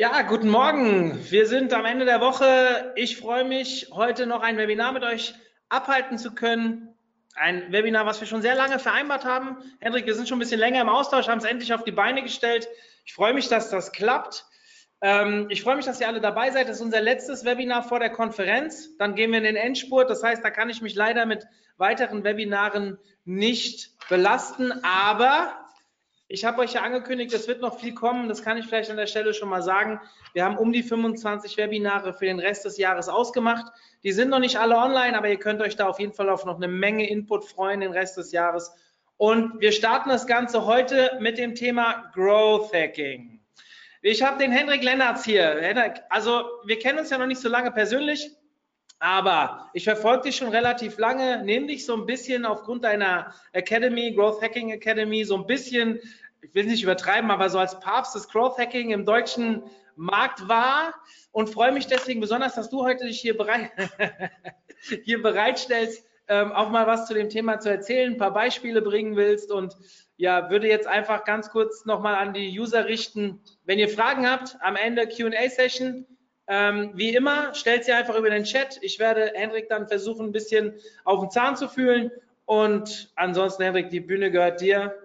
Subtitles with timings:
[0.00, 1.28] Ja, guten Morgen.
[1.28, 2.92] Wir sind am Ende der Woche.
[2.94, 5.34] Ich freue mich, heute noch ein Webinar mit euch
[5.70, 6.94] abhalten zu können.
[7.34, 9.56] Ein Webinar, was wir schon sehr lange vereinbart haben.
[9.80, 12.22] Hendrik, wir sind schon ein bisschen länger im Austausch, haben es endlich auf die Beine
[12.22, 12.68] gestellt.
[13.06, 14.46] Ich freue mich, dass das klappt.
[15.00, 16.68] Ähm, ich freue mich, dass ihr alle dabei seid.
[16.68, 18.96] Das ist unser letztes Webinar vor der Konferenz.
[18.98, 20.08] Dann gehen wir in den Endspurt.
[20.08, 21.44] Das heißt, da kann ich mich leider mit
[21.76, 24.70] weiteren Webinaren nicht belasten.
[24.84, 25.67] Aber
[26.30, 28.28] ich habe euch ja angekündigt, es wird noch viel kommen.
[28.28, 29.98] Das kann ich vielleicht an der Stelle schon mal sagen.
[30.34, 33.72] Wir haben um die 25 Webinare für den Rest des Jahres ausgemacht.
[34.02, 36.44] Die sind noch nicht alle online, aber ihr könnt euch da auf jeden Fall auf
[36.44, 38.70] noch eine Menge Input freuen den Rest des Jahres.
[39.16, 43.40] Und wir starten das Ganze heute mit dem Thema Growth Hacking.
[44.02, 45.58] Ich habe den Hendrik Lennertz hier.
[46.10, 48.30] Also wir kennen uns ja noch nicht so lange persönlich,
[48.98, 54.12] aber ich verfolge dich schon relativ lange, nehme dich so ein bisschen aufgrund deiner Academy,
[54.12, 56.00] Growth Hacking Academy, so ein bisschen,
[56.40, 59.62] ich will nicht übertreiben, aber so als Papst des Growth Hacking im deutschen
[59.94, 60.94] Markt wahr
[61.32, 63.70] und freue mich deswegen besonders, dass du heute dich hier, bereit,
[65.04, 69.16] hier bereitstellst, ähm, auch mal was zu dem Thema zu erzählen, ein paar Beispiele bringen
[69.16, 69.50] willst.
[69.50, 69.76] Und
[70.16, 73.40] ja, würde jetzt einfach ganz kurz nochmal an die User richten.
[73.64, 76.06] Wenn ihr Fragen habt, am Ende Q&A-Session,
[76.48, 78.78] ähm, wie immer, stellt sie einfach über den Chat.
[78.80, 80.74] Ich werde Hendrik dann versuchen, ein bisschen
[81.04, 82.10] auf den Zahn zu fühlen.
[82.46, 84.96] Und ansonsten, Hendrik, die Bühne gehört dir.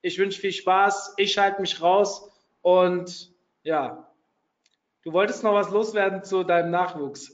[0.00, 1.14] Ich wünsche viel Spaß.
[1.16, 2.30] Ich schalte mich raus.
[2.62, 3.32] Und
[3.64, 4.08] ja,
[5.02, 7.32] du wolltest noch was loswerden zu deinem Nachwuchs.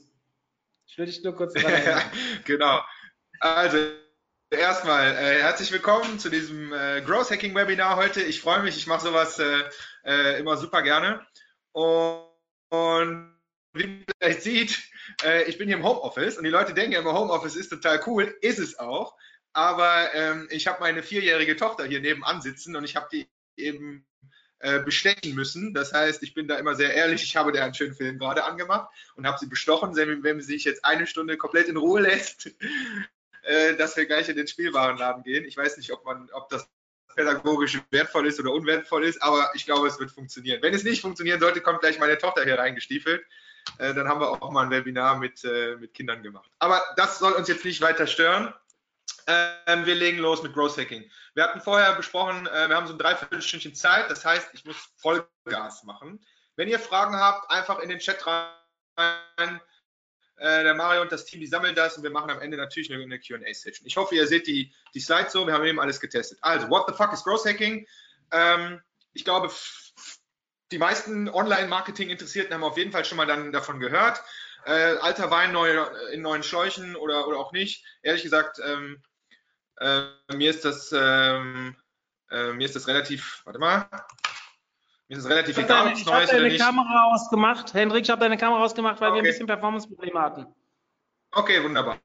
[0.87, 2.01] Ich würde dich nur kurz ja,
[2.45, 2.81] Genau.
[3.39, 3.77] Also,
[4.49, 8.21] erstmal äh, herzlich willkommen zu diesem äh, Growth Hacking Webinar heute.
[8.23, 9.63] Ich freue mich, ich mache sowas äh,
[10.05, 11.25] äh immer super gerne.
[11.71, 12.23] Und,
[12.69, 13.32] und
[13.73, 14.83] wie man vielleicht sieht,
[15.23, 18.35] äh, ich bin hier im Homeoffice und die Leute denken immer, Homeoffice ist total cool,
[18.41, 19.15] ist es auch.
[19.53, 24.05] Aber ähm, ich habe meine vierjährige Tochter hier nebenan sitzen und ich habe die eben
[24.59, 25.73] äh, bestechen müssen.
[25.73, 27.23] Das heißt, ich bin da immer sehr ehrlich.
[27.23, 29.95] Ich habe der einen schönen Film gerade angemacht und habe sie bestochen.
[29.95, 32.51] Wenn sie sich jetzt eine Stunde komplett in Ruhe lässt,
[33.43, 35.45] äh, dass wir gleich in den Spielwarenladen gehen.
[35.45, 36.67] Ich weiß nicht, ob man, ob das
[37.15, 40.63] pädagogisch wertvoll ist oder unwertvoll ist, aber ich glaube, es wird funktionieren.
[40.63, 43.23] Wenn es nicht funktionieren sollte, kommt gleich meine Tochter hier reingestiefelt
[43.77, 46.49] äh, dann haben wir auch mal ein Webinar mit, äh, mit Kindern gemacht.
[46.59, 48.53] Aber das soll uns jetzt nicht weiter stören.
[49.27, 51.09] Ähm, wir legen los mit Growth Hacking.
[51.33, 54.75] Wir hatten vorher besprochen, äh, wir haben so ein Dreiviertelstündchen Zeit, das heißt, ich muss
[54.97, 56.23] Vollgas machen.
[56.55, 59.61] Wenn ihr Fragen habt, einfach in den Chat rein.
[60.39, 63.19] der Mario und das Team, die sammeln das und wir machen am Ende natürlich eine,
[63.19, 63.87] QA-Session.
[63.87, 66.37] Ich hoffe, ihr seht die, die Slides so, wir haben eben alles getestet.
[66.41, 67.87] Also, what the fuck is Growth Hacking?
[68.31, 68.81] Ähm,
[69.13, 69.49] ich glaube,
[70.73, 74.21] die meisten Online-Marketing-Interessierten haben auf jeden Fall schon mal dann davon gehört.
[74.65, 77.85] Äh, alter Wein neue, in neuen Schläuchen oder, oder auch nicht.
[78.01, 79.01] Ehrlich gesagt, ähm,
[79.77, 80.01] äh,
[80.33, 81.75] mir ist das ähm,
[82.33, 83.87] äh, mir ist das relativ, warte mal,
[85.07, 86.55] mir ist das relativ ich egal, ob es neu ist oder nicht.
[86.55, 89.17] Ich habe deine Kamera ausgemacht, Hendrik, ich habe deine Kamera ausgemacht, weil okay.
[89.17, 90.47] wir ein bisschen Performance-Probleme hatten.
[91.31, 91.99] Okay, wunderbar.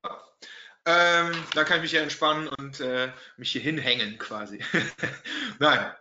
[0.84, 4.62] Ähm, dann kann ich mich hier entspannen und äh, mich hier hinhängen quasi.
[5.58, 5.92] Nein.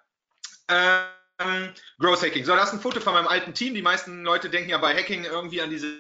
[1.39, 2.45] Ähm, Growth Hacking.
[2.45, 3.73] So, das ist ein Foto von meinem alten Team.
[3.73, 5.99] Die meisten Leute denken ja bei Hacking irgendwie an diese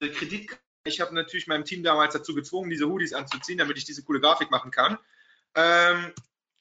[0.00, 0.62] Kreditkarte.
[0.84, 4.20] Ich habe natürlich meinem Team damals dazu gezwungen, diese Hoodies anzuziehen, damit ich diese coole
[4.20, 4.98] Grafik machen kann.
[5.54, 6.12] Ähm,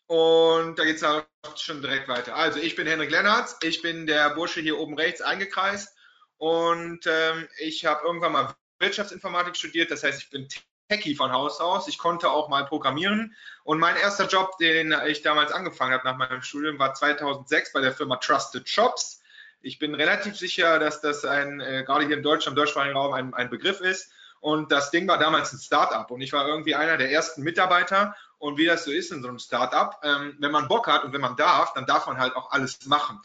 [0.07, 1.24] und da geht es auch
[1.56, 2.35] schon direkt weiter.
[2.35, 3.57] Also, ich bin Henrik Lennartz.
[3.62, 5.96] Ich bin der Bursche hier oben rechts eingekreist.
[6.38, 9.91] Und ähm, ich habe irgendwann mal Wirtschaftsinformatik studiert.
[9.91, 10.47] Das heißt, ich bin
[10.89, 11.88] Techie von Haus aus.
[11.88, 13.35] Ich konnte auch mal programmieren.
[13.63, 17.81] Und mein erster Job, den ich damals angefangen habe nach meinem Studium, war 2006 bei
[17.81, 19.22] der Firma Trusted Shops.
[19.61, 23.13] Ich bin relativ sicher, dass das ein, äh, gerade hier in Deutschland, im deutschsprachigen Raum,
[23.13, 24.12] ein, ein Begriff ist.
[24.39, 28.15] Und das Ding war damals ein Startup und ich war irgendwie einer der ersten Mitarbeiter.
[28.38, 31.13] Und wie das so ist in so einem Startup, ähm, wenn man Bock hat und
[31.13, 33.19] wenn man darf, dann darf man halt auch alles machen.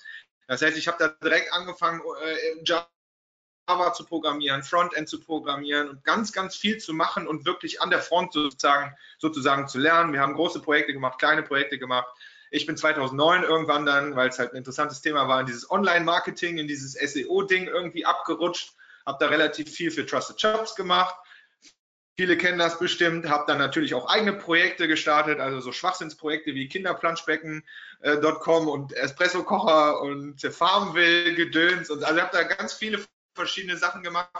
[0.48, 2.62] Das heißt, ich habe da direkt angefangen, äh,
[3.68, 7.90] Java zu programmieren, Frontend zu programmieren und ganz, ganz viel zu machen und wirklich an
[7.90, 10.12] der Front sozusagen, sozusagen zu lernen.
[10.12, 12.06] Wir haben große Projekte gemacht, kleine Projekte gemacht.
[12.50, 16.58] Ich bin 2009 irgendwann dann, weil es halt ein interessantes Thema war, in dieses Online-Marketing,
[16.58, 18.74] in dieses SEO-Ding irgendwie abgerutscht,
[19.06, 21.14] habe da relativ viel für Trusted Jobs gemacht.
[22.16, 26.68] Viele kennen das bestimmt, habe dann natürlich auch eigene Projekte gestartet, also so Schwachsinnsprojekte wie
[26.68, 31.90] Kinderplanschbecken.com und Espresso-Kocher und Farmville-Gedöns.
[31.90, 34.30] Und also habe da ganz viele verschiedene Sachen gemacht.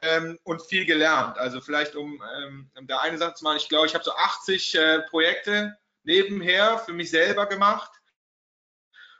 [0.00, 1.38] ähm, und viel gelernt.
[1.38, 4.74] Also vielleicht um, ähm, da eine Sache zu machen, ich glaube, ich habe so 80
[4.74, 7.90] äh, Projekte nebenher für mich selber gemacht,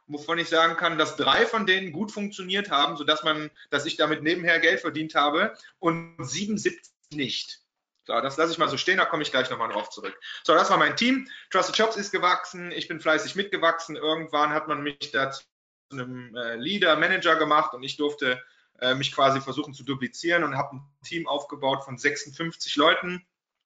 [0.07, 3.97] wovon ich sagen kann, dass drei von denen gut funktioniert haben, sodass man, dass ich
[3.97, 6.83] damit nebenher Geld verdient habe und 77
[7.13, 7.61] nicht.
[8.05, 10.19] So, das lasse ich mal so stehen, da komme ich gleich nochmal drauf zurück.
[10.43, 11.29] So, das war mein Team.
[11.51, 13.95] Trusted Jobs ist gewachsen, ich bin fleißig mitgewachsen.
[13.95, 15.45] Irgendwann hat man mich da zu
[15.93, 18.43] einem äh, Leader, Manager gemacht und ich durfte
[18.83, 23.25] äh, mich quasi versuchen zu duplizieren und habe ein Team aufgebaut von 56 Leuten.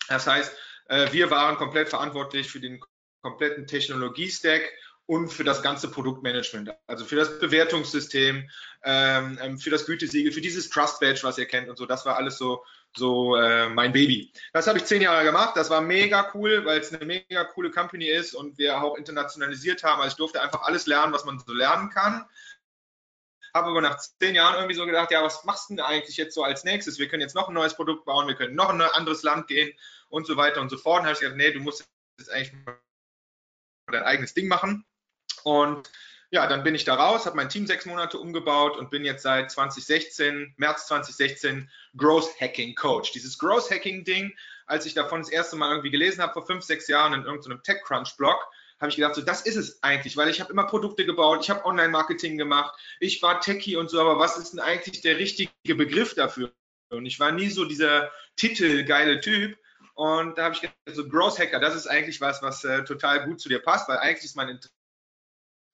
[0.09, 0.55] Das heißt,
[0.89, 2.81] äh, wir waren komplett verantwortlich für den
[3.23, 4.63] kompletten Technologie-Stack
[5.07, 8.49] und für das ganze Produktmanagement, also für das Bewertungssystem,
[8.85, 11.87] ähm, ähm, für das Gütesiegel, für dieses Trust Badge, was ihr kennt und so.
[11.87, 12.65] Das war alles so,
[12.97, 14.33] so äh, mein Baby.
[14.53, 15.57] Das habe ich zehn Jahre gemacht.
[15.57, 19.85] Das war mega cool, weil es eine mega coole Company ist und wir auch internationalisiert
[19.85, 20.01] haben.
[20.01, 22.25] Also ich durfte einfach alles lernen, was man so lernen kann.
[23.57, 26.35] Habe aber nach zehn Jahren irgendwie so gedacht, ja, was machst du denn eigentlich jetzt
[26.35, 26.99] so als nächstes?
[26.99, 29.47] Wir können jetzt noch ein neues Produkt bauen, wir können noch in ein anderes Land
[29.47, 29.73] gehen
[30.11, 31.01] und so weiter und so fort.
[31.01, 31.89] Und habe ich gedacht, nee, du musst
[32.19, 32.53] jetzt eigentlich
[33.91, 34.85] dein eigenes Ding machen.
[35.43, 35.91] Und
[36.31, 39.23] ja, dann bin ich da raus, habe mein Team sechs Monate umgebaut und bin jetzt
[39.23, 43.13] seit 2016, März 2016, Growth Hacking Coach.
[43.13, 44.37] Dieses Growth Hacking Ding,
[44.67, 47.63] als ich davon das erste Mal irgendwie gelesen habe, vor fünf, sechs Jahren in irgendeinem
[47.63, 48.37] TechCrunch-Blog,
[48.81, 51.51] habe ich gedacht, so, das ist es eigentlich, weil ich habe immer Produkte gebaut, ich
[51.51, 55.75] habe Online-Marketing gemacht, ich war Techie und so, aber was ist denn eigentlich der richtige
[55.75, 56.53] Begriff dafür?
[56.91, 59.59] Und ich war nie so dieser titelgeile Typ.
[59.95, 63.25] Und da habe ich gedacht, so Growth Hacker, das ist eigentlich was, was äh, total
[63.25, 64.61] gut zu dir passt, weil eigentlich ist mein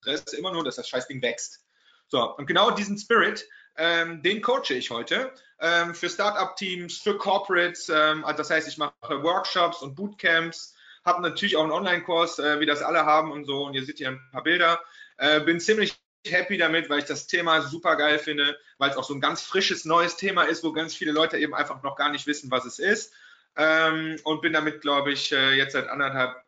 [0.05, 1.65] Interesse immer nur, dass das Scheißding wächst.
[2.07, 7.89] So, und genau diesen Spirit, ähm, den coache ich heute ähm, für Startup-Teams, für Corporates.
[7.89, 10.72] Ähm, also das heißt, ich mache Workshops und Bootcamps,
[11.05, 13.65] habe natürlich auch einen Online-Kurs, äh, wie das alle haben und so.
[13.65, 14.81] Und ihr seht hier ein paar Bilder.
[15.17, 19.05] Äh, bin ziemlich happy damit, weil ich das Thema super geil finde, weil es auch
[19.05, 22.11] so ein ganz frisches, neues Thema ist, wo ganz viele Leute eben einfach noch gar
[22.11, 23.13] nicht wissen, was es ist.
[23.57, 26.43] Ähm, und bin damit, glaube ich, äh, jetzt seit anderthalb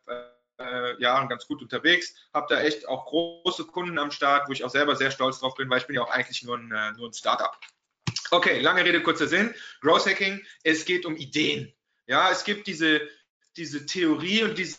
[0.57, 2.15] äh, Jahren ganz gut unterwegs.
[2.33, 5.55] Habe da echt auch große Kunden am Start, wo ich auch selber sehr stolz drauf
[5.55, 7.55] bin, weil ich bin ja auch eigentlich nur ein, äh, nur ein Startup.
[8.31, 9.53] Okay, lange Rede, kurzer Sinn.
[9.81, 11.73] Growth Hacking, es geht um Ideen.
[12.07, 13.01] Ja, es gibt diese,
[13.57, 14.77] diese Theorie und diese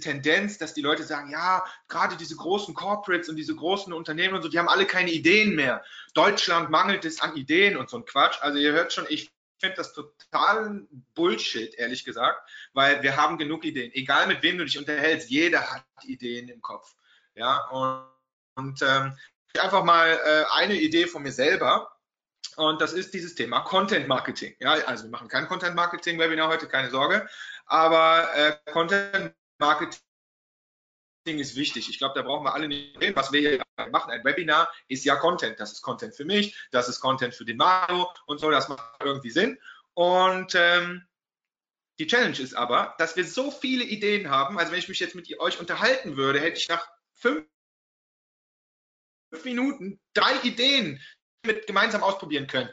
[0.00, 4.42] Tendenz, dass die Leute sagen, ja, gerade diese großen Corporates und diese großen Unternehmen und
[4.42, 5.84] so, die haben alle keine Ideen mehr.
[6.14, 8.38] Deutschland mangelt es an Ideen und so ein Quatsch.
[8.40, 13.64] Also ihr hört schon, ich finde das total Bullshit, ehrlich gesagt, weil wir haben genug
[13.64, 13.92] Ideen.
[13.92, 16.94] Egal mit wem du dich unterhältst, jeder hat Ideen im Kopf.
[17.34, 18.04] Ja, und,
[18.54, 19.16] und ähm,
[19.58, 21.90] einfach mal äh, eine Idee von mir selber.
[22.56, 24.54] Und das ist dieses Thema Content Marketing.
[24.58, 27.28] Ja, also wir machen kein Content Marketing Webinar heute, keine Sorge.
[27.66, 30.00] Aber äh, Content Marketing
[31.24, 31.88] ist wichtig.
[31.88, 33.16] Ich glaube, da brauchen wir alle nicht reden.
[33.16, 35.60] Was wir hier machen, ein Webinar, ist ja Content.
[35.60, 39.02] Das ist Content für mich, das ist Content für den Mario und so, das macht
[39.02, 39.58] irgendwie Sinn.
[39.94, 41.06] Und ähm,
[41.98, 44.58] die Challenge ist aber, dass wir so viele Ideen haben.
[44.58, 47.46] Also wenn ich mich jetzt mit euch unterhalten würde, hätte ich nach fünf
[49.44, 51.00] Minuten drei Ideen
[51.44, 52.70] mit gemeinsam ausprobieren können.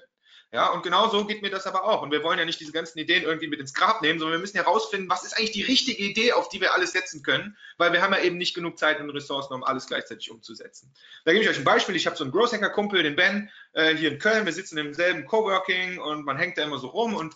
[0.53, 2.01] Ja, und genau so geht mir das aber auch.
[2.01, 4.41] Und wir wollen ja nicht diese ganzen Ideen irgendwie mit ins Grab nehmen, sondern wir
[4.41, 7.91] müssen herausfinden, was ist eigentlich die richtige Idee, auf die wir alles setzen können, weil
[7.91, 10.93] wir haben ja eben nicht genug Zeit und Ressourcen, um alles gleichzeitig umzusetzen.
[11.25, 11.97] Da gebe ich euch ein Beispiel.
[11.97, 14.45] Ich habe so einen Growth Hacker Kumpel, den Ben, äh, hier in Köln.
[14.45, 17.35] Wir sitzen im selben Coworking und man hängt da immer so rum und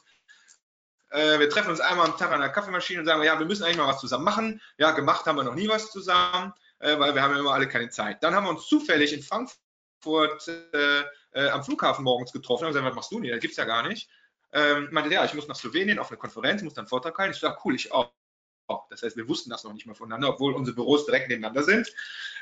[1.09, 3.63] äh, wir treffen uns einmal am Tag an der Kaffeemaschine und sagen, ja, wir müssen
[3.63, 4.61] eigentlich mal was zusammen machen.
[4.77, 7.89] Ja, gemacht haben wir noch nie was zusammen, äh, weil wir haben immer alle keine
[7.89, 8.23] Zeit.
[8.23, 12.85] Dann haben wir uns zufällig in Frankfurt äh, äh, am Flughafen morgens getroffen und gesagt,
[12.85, 13.31] was machst du denn?
[13.31, 14.09] Das gibt's ja gar nicht.
[14.53, 17.33] Ähm, meinte, ja, ich muss nach Slowenien auf eine Konferenz, muss dann einen Vortrag halten.
[17.33, 18.11] Ich sage, cool, ich auch.
[18.89, 21.93] Das heißt, wir wussten das noch nicht mal voneinander, obwohl unsere Büros direkt nebeneinander sind.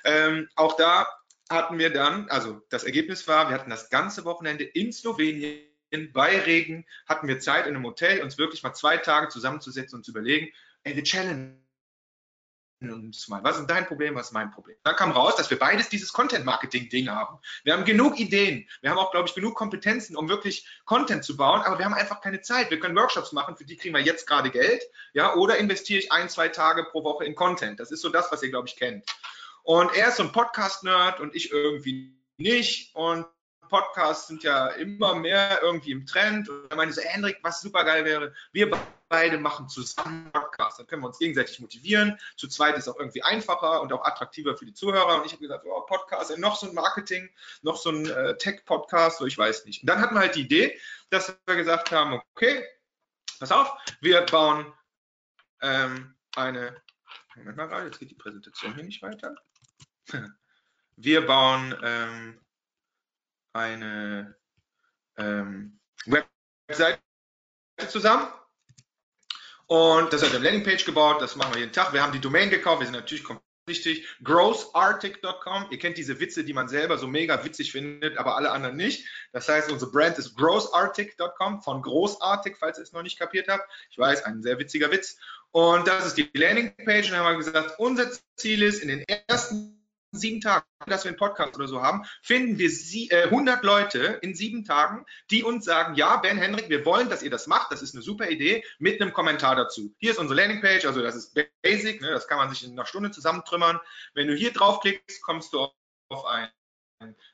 [0.03, 1.07] Ähm, auch da
[1.49, 5.65] hatten wir dann, also das Ergebnis war, wir hatten das ganze Wochenende in Slowenien
[6.13, 10.03] bei Regen, hatten wir Zeit in einem Hotel, uns wirklich mal zwei Tage zusammenzusetzen und
[10.03, 10.51] zu überlegen,
[10.83, 11.57] ey, wir challenge
[12.81, 14.77] uns mal, was ist dein Problem, was ist mein Problem?
[14.83, 17.39] Dann kam raus, dass wir beides dieses Content-Marketing-Ding haben.
[17.63, 21.35] Wir haben genug Ideen, wir haben auch, glaube ich, genug Kompetenzen, um wirklich Content zu
[21.35, 22.69] bauen, aber wir haben einfach keine Zeit.
[22.71, 24.81] Wir können Workshops machen, für die kriegen wir jetzt gerade Geld,
[25.13, 27.79] ja, oder investiere ich ein, zwei Tage pro Woche in Content.
[27.79, 29.05] Das ist so das, was ihr, glaube ich, kennt.
[29.63, 33.25] Und er ist so ein Podcast-Nerd und ich irgendwie nicht und
[33.67, 36.49] Podcasts sind ja immer mehr irgendwie im Trend.
[36.49, 38.71] Und er meinte so, Hendrik, was super geil wäre, wir
[39.09, 40.77] beide machen zusammen Podcasts.
[40.77, 42.17] Dann können wir uns gegenseitig motivieren.
[42.37, 45.17] Zu zweit ist auch irgendwie einfacher und auch attraktiver für die Zuhörer.
[45.17, 47.29] Und ich habe gesagt, oh, Podcast, noch so ein Marketing,
[47.61, 49.83] noch so ein äh, Tech-Podcast, so ich weiß nicht.
[49.83, 52.63] Und dann hatten wir halt die Idee, dass wir gesagt haben, okay,
[53.39, 54.71] pass auf, wir bauen
[55.61, 56.81] ähm, eine,
[57.35, 59.35] Moment mal gerade, jetzt geht die Präsentation hier nicht weiter.
[61.01, 62.41] Wir bauen ähm,
[63.53, 64.35] eine
[65.17, 66.99] ähm, Webseite
[67.87, 68.27] zusammen.
[69.69, 71.93] Und das hat eine Landingpage gebaut, das machen wir jeden Tag.
[71.93, 74.07] Wir haben die Domain gekauft, wir sind natürlich komplett wichtig.
[74.23, 75.67] Grossartig.com.
[75.69, 79.07] Ihr kennt diese Witze, die man selber so mega witzig findet, aber alle anderen nicht.
[79.31, 83.69] Das heißt, unsere Brand ist grossartig.com von großartig, falls ihr es noch nicht kapiert habt.
[83.91, 85.17] Ich weiß, ein sehr witziger Witz.
[85.51, 87.05] Und das ist die Landingpage.
[87.05, 89.78] Und dann haben wir gesagt, unser Ziel ist, in den ersten
[90.11, 94.19] sieben Tagen, dass wir einen Podcast oder so haben, finden wir sie, äh, 100 Leute
[94.21, 97.71] in sieben Tagen, die uns sagen, ja, Ben, Henrik, wir wollen, dass ihr das macht,
[97.71, 99.93] das ist eine super Idee, mit einem Kommentar dazu.
[99.97, 102.85] Hier ist unsere Landingpage, also das ist basic, ne, das kann man sich in einer
[102.85, 103.79] Stunde zusammentrümmern.
[104.13, 105.67] Wenn du hier draufklickst, kommst du
[106.09, 106.49] auf ein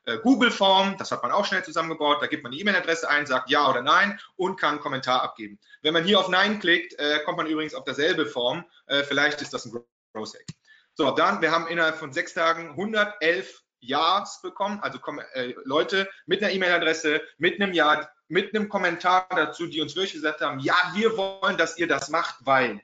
[0.05, 3.49] äh, Google-Form, das hat man auch schnell zusammengebaut, da gibt man die E-Mail-Adresse ein, sagt
[3.49, 5.59] ja oder nein und kann einen Kommentar abgeben.
[5.81, 9.41] Wenn man hier auf Nein klickt, äh, kommt man übrigens auf derselbe Form, äh, vielleicht
[9.41, 9.71] ist das ein
[10.13, 10.45] Growth Hack.
[10.95, 14.97] So, dann, wir haben innerhalb von sechs Tagen 111 Ja's bekommen, also
[15.33, 20.13] äh, Leute mit einer E-Mail-Adresse, mit einem Ja, mit einem Kommentar dazu, die uns wirklich
[20.13, 22.81] gesagt haben, ja, wir wollen, dass ihr das macht, weil.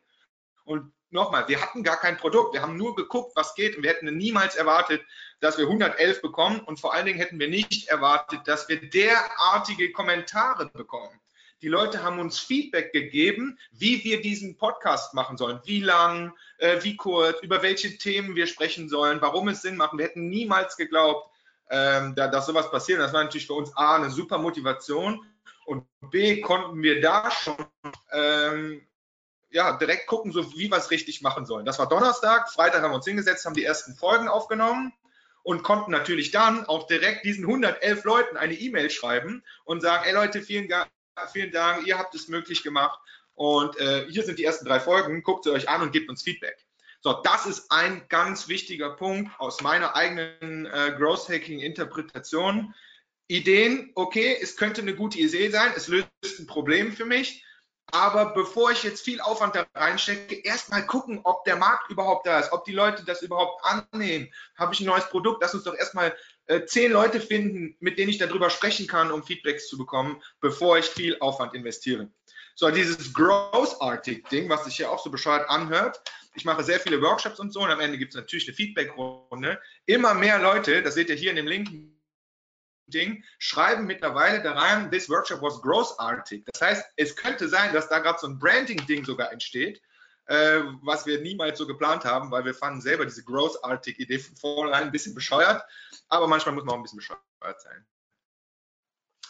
[0.65, 3.91] Und nochmal, wir hatten gar kein Produkt, wir haben nur geguckt, was geht und wir
[3.91, 5.01] hätten niemals erwartet,
[5.39, 9.91] dass wir 111 bekommen und vor allen Dingen hätten wir nicht erwartet, dass wir derartige
[9.93, 11.19] Kommentare bekommen.
[11.61, 16.83] Die Leute haben uns Feedback gegeben, wie wir diesen Podcast machen sollen, wie lang, äh,
[16.83, 19.95] wie kurz, über welche Themen wir sprechen sollen, warum es Sinn macht.
[19.95, 21.29] Wir hätten niemals geglaubt,
[21.69, 22.99] ähm, da, dass sowas passiert.
[22.99, 25.23] Das war natürlich für uns A, eine super Motivation
[25.65, 27.55] und B, konnten wir da schon
[28.11, 28.81] ähm,
[29.51, 31.65] ja, direkt gucken, so wie wir es richtig machen sollen.
[31.65, 34.93] Das war Donnerstag, Freitag haben wir uns hingesetzt, haben die ersten Folgen aufgenommen
[35.43, 40.13] und konnten natürlich dann auch direkt diesen 111 Leuten eine E-Mail schreiben und sagen, ey
[40.13, 40.67] Leute, vielen,
[41.31, 42.99] vielen Dank, ihr habt es möglich gemacht.
[43.33, 46.21] Und äh, hier sind die ersten drei Folgen, guckt sie euch an und gebt uns
[46.21, 46.65] Feedback.
[47.01, 52.75] So, das ist ein ganz wichtiger Punkt aus meiner eigenen äh, Growth Hacking Interpretation.
[53.27, 57.45] Ideen, okay, es könnte eine gute Idee sein, es löst ein Problem für mich,
[57.91, 62.39] aber bevor ich jetzt viel Aufwand da reinstecke, erstmal gucken, ob der Markt überhaupt da
[62.39, 64.31] ist, ob die Leute das überhaupt annehmen.
[64.55, 65.41] Habe ich ein neues Produkt?
[65.41, 66.15] Lass uns doch erstmal
[66.47, 70.77] äh, zehn Leute finden, mit denen ich darüber sprechen kann, um Feedbacks zu bekommen, bevor
[70.77, 72.09] ich viel Aufwand investiere.
[72.55, 76.01] So, dieses Grossartig-Ding, was sich ja auch so bescheuert anhört.
[76.35, 79.59] Ich mache sehr viele Workshops und so und am Ende gibt es natürlich eine Feedback-Runde.
[79.85, 81.69] Immer mehr Leute, das seht ihr hier in dem Link,
[82.87, 86.43] Ding, schreiben mittlerweile da rein, this workshop was großartig.
[86.45, 89.81] Das heißt, es könnte sein, dass da gerade so ein Branding-Ding sogar entsteht,
[90.31, 94.35] äh, was wir niemals so geplant haben, weil wir fanden selber diese großartige Idee von
[94.37, 95.61] vornherein ein bisschen bescheuert,
[96.07, 97.85] aber manchmal muss man auch ein bisschen bescheuert sein.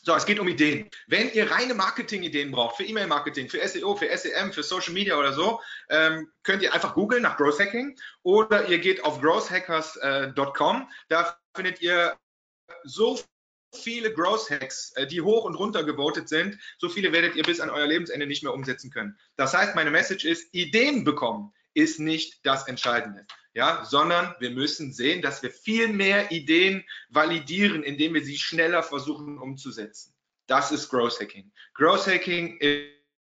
[0.03, 0.89] So, es geht um Ideen.
[1.07, 5.33] Wenn ihr reine Marketing-Ideen braucht, für E-Mail-Marketing, für SEO, für SEM, für Social Media oder
[5.33, 10.89] so, ähm, könnt ihr einfach googeln nach Growth Hacking oder ihr geht auf growthhackers.com.
[11.09, 12.17] Da findet ihr
[12.83, 13.19] so
[13.73, 17.59] viele Growth Hacks, äh, die hoch und runter gewotet sind, so viele werdet ihr bis
[17.59, 19.17] an euer Lebensende nicht mehr umsetzen können.
[19.35, 24.91] Das heißt, meine Message ist, Ideen bekommen ist nicht das Entscheidende, ja, sondern wir müssen
[24.91, 30.13] sehen, dass wir viel mehr Ideen validieren, indem wir sie schneller versuchen umzusetzen.
[30.47, 31.51] Das ist Growth Hacking.
[31.73, 32.59] Growth Hacking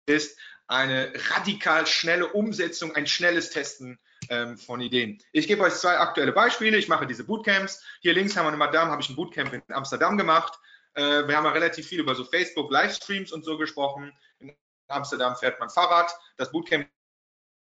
[0.06, 3.98] ist eine radikal schnelle Umsetzung, ein schnelles Testen
[4.30, 5.22] ähm, von Ideen.
[5.32, 6.76] Ich gebe euch zwei aktuelle Beispiele.
[6.76, 7.82] Ich mache diese Bootcamps.
[8.00, 10.58] Hier links haben wir eine Madame, habe ich ein Bootcamp in Amsterdam gemacht.
[10.94, 14.12] Äh, wir haben ja relativ viel über so Facebook Livestreams und so gesprochen.
[14.38, 14.54] In
[14.88, 16.10] Amsterdam fährt man Fahrrad.
[16.36, 16.88] Das Bootcamp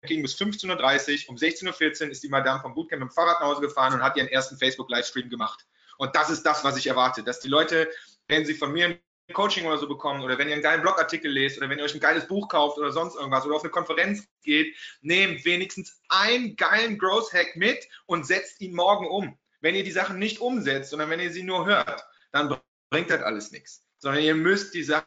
[0.03, 1.29] ging bis 15.30 Uhr.
[1.29, 4.03] Um 16.14 Uhr ist die Madame vom Bootcamp mit dem Fahrrad nach Hause gefahren und
[4.03, 5.65] hat ihren ersten Facebook Livestream gemacht.
[5.98, 7.89] Und das ist das, was ich erwarte, dass die Leute,
[8.27, 9.00] wenn sie von mir
[9.32, 11.94] Coaching oder so bekommen oder wenn ihr einen geilen Blogartikel lest oder wenn ihr euch
[11.94, 16.58] ein geiles Buch kauft oder sonst irgendwas oder auf eine Konferenz geht, nehmt wenigstens einen
[16.58, 19.38] geilen Growth Hack mit und setzt ihn morgen um.
[19.62, 23.22] Wenn ihr die Sachen nicht umsetzt, sondern wenn ihr sie nur hört, dann bringt das
[23.22, 23.88] alles nichts.
[23.98, 25.06] Sondern ihr müsst die Sachen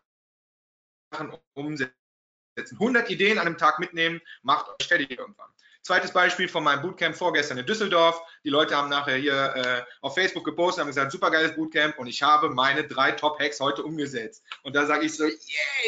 [1.52, 1.92] umsetzen.
[2.56, 5.50] 100 Ideen an einem Tag mitnehmen, macht euch fertig irgendwann.
[5.86, 8.20] Zweites Beispiel von meinem Bootcamp vorgestern in Düsseldorf.
[8.42, 12.08] Die Leute haben nachher hier äh, auf Facebook gepostet, haben gesagt, super geiles Bootcamp und
[12.08, 14.42] ich habe meine drei Top-Hacks heute umgesetzt.
[14.64, 15.36] Und da sage ich so, yeah,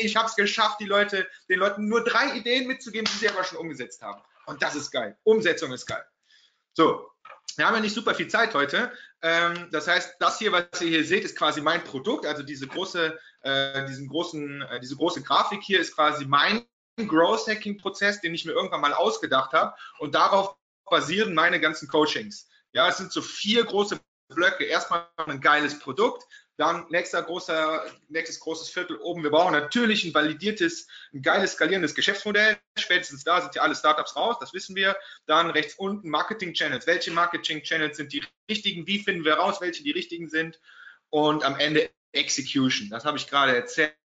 [0.01, 3.43] ich habe es geschafft, die Leute, den Leuten nur drei Ideen mitzugeben, die sie aber
[3.43, 4.23] schon umgesetzt haben.
[4.47, 5.19] Und das ist geil.
[5.25, 6.05] Umsetzung ist geil.
[6.75, 7.11] So,
[7.57, 8.93] wir haben ja nicht super viel Zeit heute.
[9.21, 12.25] Ähm, das heißt, das hier, was ihr hier seht, ist quasi mein Produkt.
[12.25, 16.65] Also diese große, äh, diesen großen, äh, diese große Grafik hier ist quasi mein
[17.07, 20.57] Growth Hacking Prozess, den ich mir irgendwann mal ausgedacht habe und darauf
[20.91, 22.49] basieren meine ganzen Coachings.
[22.73, 24.65] Ja, es sind so vier große Blöcke.
[24.65, 26.25] Erstmal ein geiles Produkt,
[26.57, 29.23] dann nächster großer, nächstes großes Viertel oben.
[29.23, 32.59] Wir brauchen natürlich ein validiertes, ein geiles skalierendes Geschäftsmodell.
[32.77, 34.97] Spätestens da sind ja alle Startups raus, das wissen wir.
[35.27, 36.87] Dann rechts unten Marketing Channels.
[36.87, 38.87] Welche Marketing Channels sind die richtigen?
[38.87, 40.61] Wie finden wir raus, welche die richtigen sind?
[41.11, 42.91] Und am Ende Execution.
[42.91, 43.98] Das habe ich gerade erzählt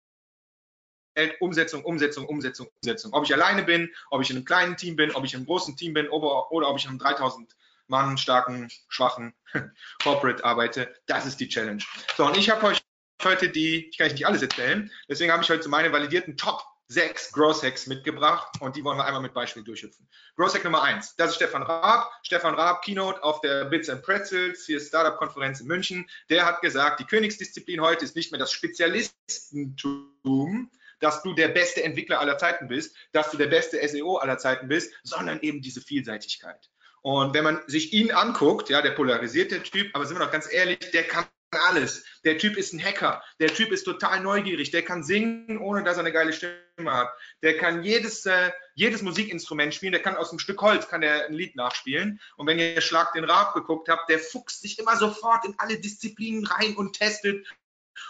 [1.41, 3.13] Umsetzung, Umsetzung, Umsetzung, Umsetzung.
[3.13, 5.47] Ob ich alleine bin, ob ich in einem kleinen Team bin, ob ich in einem
[5.47, 7.55] großen Team bin oder, oder ob ich in einem 3000
[7.89, 9.35] Mann starken, schwachen
[10.03, 11.83] Corporate arbeite, das ist die Challenge.
[12.17, 12.81] So, und ich habe euch
[13.23, 16.63] heute die, ich kann euch nicht alles erzählen, deswegen habe ich heute meine validierten Top
[16.89, 20.07] sechs Growth Hacks mitgebracht und die wollen wir einmal mit Beispielen durchhüpfen.
[20.37, 22.11] Growth Hack Nummer eins, das ist Stefan Raab.
[22.23, 26.07] Stefan Raab, Keynote auf der Bits and Pretzels, hier Startup-Konferenz in München.
[26.29, 30.71] Der hat gesagt, die Königsdisziplin heute ist nicht mehr das Spezialistentum,
[31.03, 34.69] dass du der beste Entwickler aller Zeiten bist, dass du der beste SEO aller Zeiten
[34.69, 36.71] bist, sondern eben diese Vielseitigkeit.
[37.03, 40.51] Und wenn man sich ihn anguckt, ja, der polarisierte Typ, aber sind wir doch ganz
[40.51, 42.05] ehrlich, der kann alles.
[42.25, 43.23] Der Typ ist ein Hacker.
[43.41, 44.71] Der Typ ist total neugierig.
[44.71, 46.61] Der kann singen, ohne dass er eine geile Stimme
[46.93, 47.13] hat.
[47.43, 49.93] Der kann jedes, äh, jedes Musikinstrument spielen.
[49.93, 52.21] Der kann aus einem Stück Holz kann der ein Lied nachspielen.
[52.37, 55.79] Und wenn ihr Schlag den Rab geguckt habt, der fuchst sich immer sofort in alle
[55.79, 57.47] Disziplinen rein und testet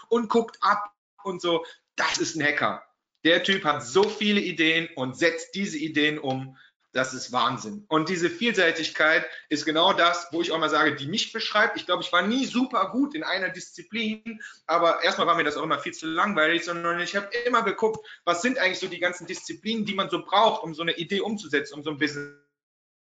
[0.09, 0.93] und guckt ab
[1.25, 1.65] und so.
[1.97, 2.83] Das ist ein Hacker.
[3.25, 6.57] Der Typ hat so viele Ideen und setzt diese Ideen um.
[6.93, 7.87] Das ist Wahnsinn.
[7.89, 11.79] Und diese Vielseitigkeit ist genau das, wo ich auch mal sage, die mich beschreibt.
[11.79, 15.57] Ich glaube, ich war nie super gut in einer Disziplin, aber erstmal war mir das
[15.57, 18.99] auch immer viel zu langweilig, sondern ich habe immer geguckt, was sind eigentlich so die
[18.99, 22.35] ganzen Disziplinen, die man so braucht, um so eine Idee umzusetzen, um so ein Business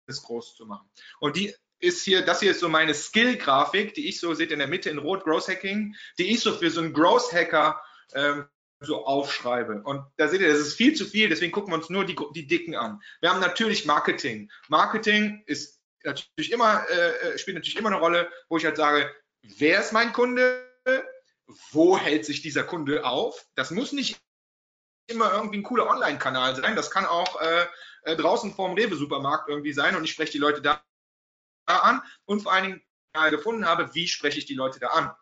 [0.07, 0.87] groß zu machen.
[1.19, 4.59] Und die ist hier, das hier ist so meine Skill-Grafik, die ich so seht in
[4.59, 7.81] der Mitte in Rot Growth Hacking, die ich so für so einen Growth Hacker
[8.13, 8.45] ähm,
[8.81, 9.81] so aufschreibe.
[9.83, 12.15] Und da seht ihr, das ist viel zu viel, deswegen gucken wir uns nur die,
[12.33, 13.01] die Dicken an.
[13.21, 14.51] Wir haben natürlich Marketing.
[14.67, 19.79] Marketing ist natürlich immer, äh, spielt natürlich immer eine Rolle, wo ich halt sage, wer
[19.79, 20.67] ist mein Kunde?
[21.71, 23.45] Wo hält sich dieser Kunde auf?
[23.55, 24.19] Das muss nicht
[25.07, 26.75] immer irgendwie ein cooler Online-Kanal sein.
[26.75, 27.65] Das kann auch äh,
[28.03, 30.81] äh draußen vorm Rewe-Supermarkt irgendwie sein und ich spreche die Leute da
[31.67, 32.81] an und vor allen Dingen
[33.29, 35.13] gefunden habe, wie spreche ich die Leute da an.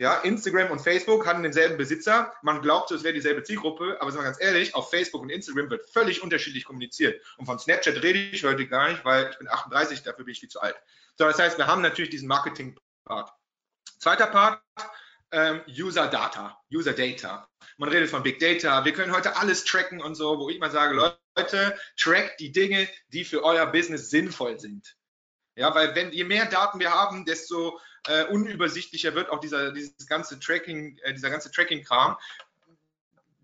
[0.00, 2.32] Ja, Instagram und Facebook hatten denselben Besitzer.
[2.40, 5.68] Man glaubt, es wäre dieselbe Zielgruppe, aber sagen wir ganz ehrlich, auf Facebook und Instagram
[5.68, 7.22] wird völlig unterschiedlich kommuniziert.
[7.36, 10.40] Und von Snapchat rede ich heute gar nicht, weil ich bin 38, dafür bin ich
[10.40, 10.74] viel zu alt.
[11.18, 13.30] So, das heißt, wir haben natürlich diesen Marketing-Part.
[13.98, 14.62] Zweiter Part,
[15.32, 17.46] ähm, User Data, User Data.
[17.76, 18.86] Man redet von Big Data.
[18.86, 22.88] Wir können heute alles tracken und so, wo ich mal sage, Leute, trackt die Dinge,
[23.08, 24.96] die für euer Business sinnvoll sind.
[25.56, 30.06] Ja, weil wenn je mehr Daten wir haben, desto äh, unübersichtlicher wird auch dieser, dieses
[30.06, 32.16] ganze Tracking, äh, dieser ganze Tracking-Kram.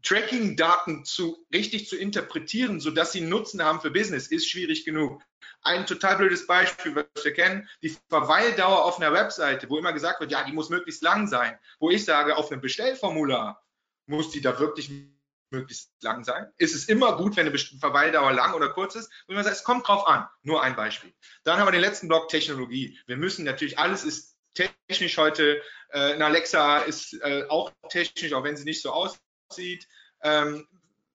[0.03, 5.21] Tracking-Daten zu, richtig zu interpretieren, sodass sie Nutzen haben für Business, ist schwierig genug.
[5.63, 10.21] Ein total blödes Beispiel, was wir kennen, die Verweildauer auf einer Webseite, wo immer gesagt
[10.21, 11.59] wird, ja, die muss möglichst lang sein.
[11.81, 13.65] Wo ich sage, auf einem Bestellformular
[14.07, 14.91] muss die da wirklich
[15.51, 16.53] möglichst lang sein.
[16.59, 19.11] Ist es immer gut, wenn eine Verweildauer lang oder kurz ist?
[19.27, 20.29] Und man sagt, es kommt drauf an.
[20.43, 21.13] Nur ein Beispiel.
[21.45, 22.99] Dann haben wir den letzten Block Technologie.
[23.07, 25.63] Wir müssen natürlich, alles ist technisch heute.
[25.91, 29.87] Äh, eine Alexa ist äh, auch technisch, auch wenn sie nicht so aussieht.
[30.23, 30.67] Ähm,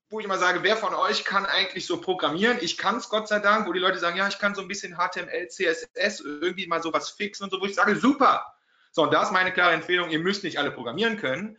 [0.10, 2.58] wo ich immer sage, wer von euch kann eigentlich so programmieren?
[2.62, 4.68] Ich kann es Gott sei Dank, wo die Leute sagen, ja, ich kann so ein
[4.68, 8.46] bisschen HTML, CSS, irgendwie mal sowas fixen und so, wo ich sage, super.
[8.92, 11.58] So, und da ist meine klare Empfehlung, ihr müsst nicht alle programmieren können,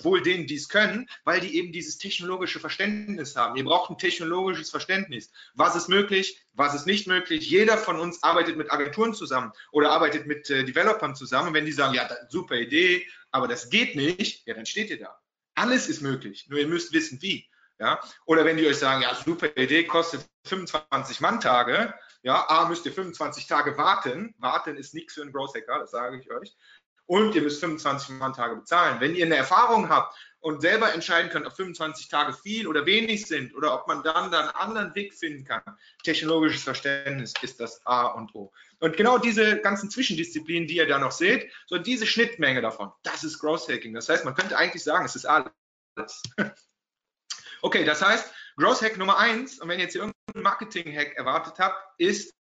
[0.00, 3.56] wohl denen, die es können, weil die eben dieses technologische Verständnis haben.
[3.56, 5.30] Ihr braucht ein technologisches Verständnis.
[5.54, 7.48] Was ist möglich, was ist nicht möglich?
[7.48, 11.54] Jeder von uns arbeitet mit Agenturen zusammen oder arbeitet mit äh, Developern zusammen.
[11.54, 15.18] Wenn die sagen, ja, super Idee, aber das geht nicht, ja, dann steht ihr da.
[15.54, 17.46] Alles ist möglich, nur ihr müsst wissen, wie.
[17.78, 18.00] Ja?
[18.24, 22.92] Oder wenn die euch sagen, ja, super Idee, kostet 25 Manntage, ja, A, müsst ihr
[22.92, 24.34] 25 Tage warten.
[24.38, 26.54] Warten ist nichts für einen Growth Hacker, das sage ich euch
[27.12, 28.98] und ihr müsst 25 Manntage bezahlen.
[28.98, 33.26] Wenn ihr eine Erfahrung habt und selber entscheiden könnt, ob 25 Tage viel oder wenig
[33.26, 35.60] sind oder ob man dann, dann einen anderen Weg finden kann,
[36.04, 38.50] technologisches Verständnis ist das A und O.
[38.78, 43.24] Und genau diese ganzen Zwischendisziplinen, die ihr da noch seht, so diese Schnittmenge davon, das
[43.24, 43.92] ist Growth Hacking.
[43.92, 45.52] Das heißt, man könnte eigentlich sagen, es ist alles.
[47.64, 51.76] Okay, das heißt, Growth Hack Nummer eins, und wenn ihr jetzt irgendeinen Marketing-Hack erwartet habt,
[51.96, 52.34] ist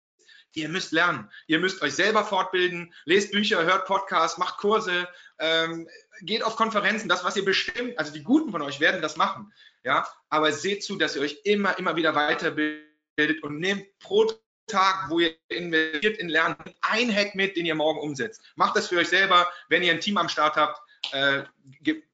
[0.56, 1.30] Ihr müsst lernen.
[1.48, 5.08] Ihr müsst euch selber fortbilden, lest Bücher, hört Podcasts, macht Kurse,
[5.40, 5.88] ähm,
[6.22, 7.08] geht auf Konferenzen.
[7.08, 9.54] Das, was ihr bestimmt, also die Guten von euch werden das machen.
[9.84, 14.32] Ja, aber seht zu, dass ihr euch immer, immer wieder weiterbildet und nehmt pro
[14.68, 18.42] Tag, wo ihr investiert in Lernen, ein Hack mit, den ihr morgen umsetzt.
[18.56, 19.52] Macht das für euch selber.
[19.68, 20.80] Wenn ihr ein Team am Start habt,
[21.12, 21.44] äh,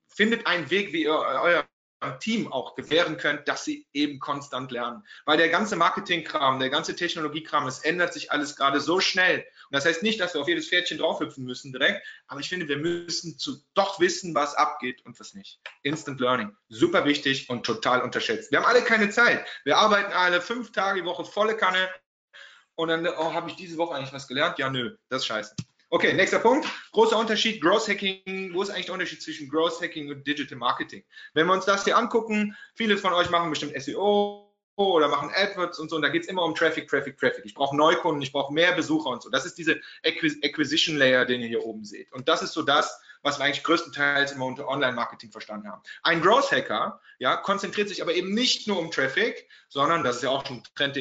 [0.08, 1.66] findet einen Weg, wie ihr euer
[2.14, 5.04] Team auch gewähren könnt, dass sie eben konstant lernen.
[5.26, 9.40] Weil der ganze Marketingkram, der ganze Technologiekram, es ändert sich alles gerade so schnell.
[9.40, 12.68] Und das heißt nicht, dass wir auf jedes Pferdchen draufhüpfen müssen direkt, aber ich finde,
[12.68, 15.60] wir müssen zu, doch wissen, was abgeht und was nicht.
[15.84, 18.52] Instant Learning, super wichtig und total unterschätzt.
[18.52, 19.46] Wir haben alle keine Zeit.
[19.64, 21.90] Wir arbeiten alle fünf Tage die Woche volle Kanne
[22.76, 24.60] und dann, oh, habe ich diese Woche eigentlich was gelernt?
[24.60, 25.56] Ja, nö, das ist scheiße.
[25.90, 26.68] Okay, nächster Punkt.
[26.94, 28.54] Großer Unterschied, Growth Hacking.
[28.54, 31.04] Wo ist eigentlich der Unterschied zwischen Growth Hacking und Digital Marketing?
[31.34, 35.80] Wenn wir uns das hier angucken, viele von euch machen bestimmt SEO oder machen AdWords
[35.80, 37.46] und so, und da geht es immer um Traffic, Traffic, Traffic.
[37.46, 39.30] Ich brauche Neukunden, ich brauche mehr Besucher und so.
[39.30, 42.12] Das ist diese Acquisition Layer, den ihr hier oben seht.
[42.12, 45.82] Und das ist so das, was wir eigentlich größtenteils immer unter Online-Marketing verstanden haben.
[46.04, 50.24] Ein Growth Hacker ja, konzentriert sich aber eben nicht nur um Traffic, sondern, das ist
[50.24, 50.98] ja auch schon ein Trend,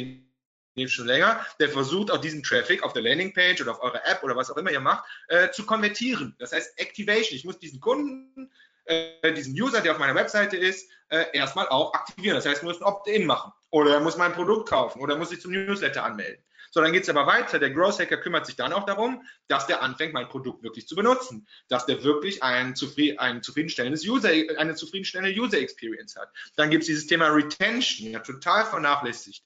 [0.89, 4.37] schon länger, der versucht auch diesen Traffic auf der Landingpage oder auf eurer App oder
[4.37, 6.35] was auch immer ihr macht, äh, zu konvertieren.
[6.39, 7.37] Das heißt Activation.
[7.37, 8.51] Ich muss diesen Kunden,
[8.85, 12.35] äh, diesen User, der auf meiner Webseite ist, äh, erstmal auch aktivieren.
[12.35, 15.19] Das heißt, er muss ein Opt-in machen oder er muss mein Produkt kaufen oder er
[15.19, 16.43] muss sich zum Newsletter anmelden.
[16.71, 17.61] So, dann geht es aber weiter.
[17.61, 20.97] Der Growth Hacker kümmert sich dann auch darum, dass der anfängt, mein Produkt wirklich zu
[20.97, 26.31] benutzen, dass der wirklich ein, zufrieden, ein zufriedenstellendes User, eine zufriedenstellende User Experience hat.
[26.57, 29.45] Dann gibt es dieses Thema Retention, ja total vernachlässigt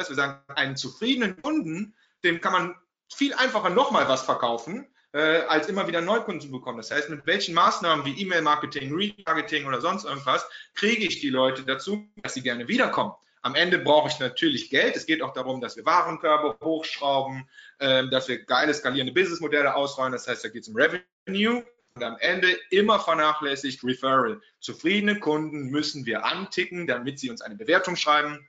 [0.00, 2.74] dass wir sagen, einen zufriedenen Kunden, dem kann man
[3.12, 6.78] viel einfacher nochmal was verkaufen, äh, als immer wieder Neukunden zu bekommen.
[6.78, 11.64] Das heißt, mit welchen Maßnahmen wie E-Mail-Marketing, Retargeting oder sonst irgendwas kriege ich die Leute
[11.64, 13.12] dazu, dass sie gerne wiederkommen.
[13.42, 14.96] Am Ende brauche ich natürlich Geld.
[14.96, 20.12] Es geht auch darum, dass wir Warenkörbe hochschrauben, äh, dass wir geile skalierende Businessmodelle ausrollen.
[20.12, 21.64] Das heißt, da geht es um Revenue.
[21.94, 24.40] Und am Ende immer vernachlässigt Referral.
[24.60, 28.48] Zufriedene Kunden müssen wir anticken, damit sie uns eine Bewertung schreiben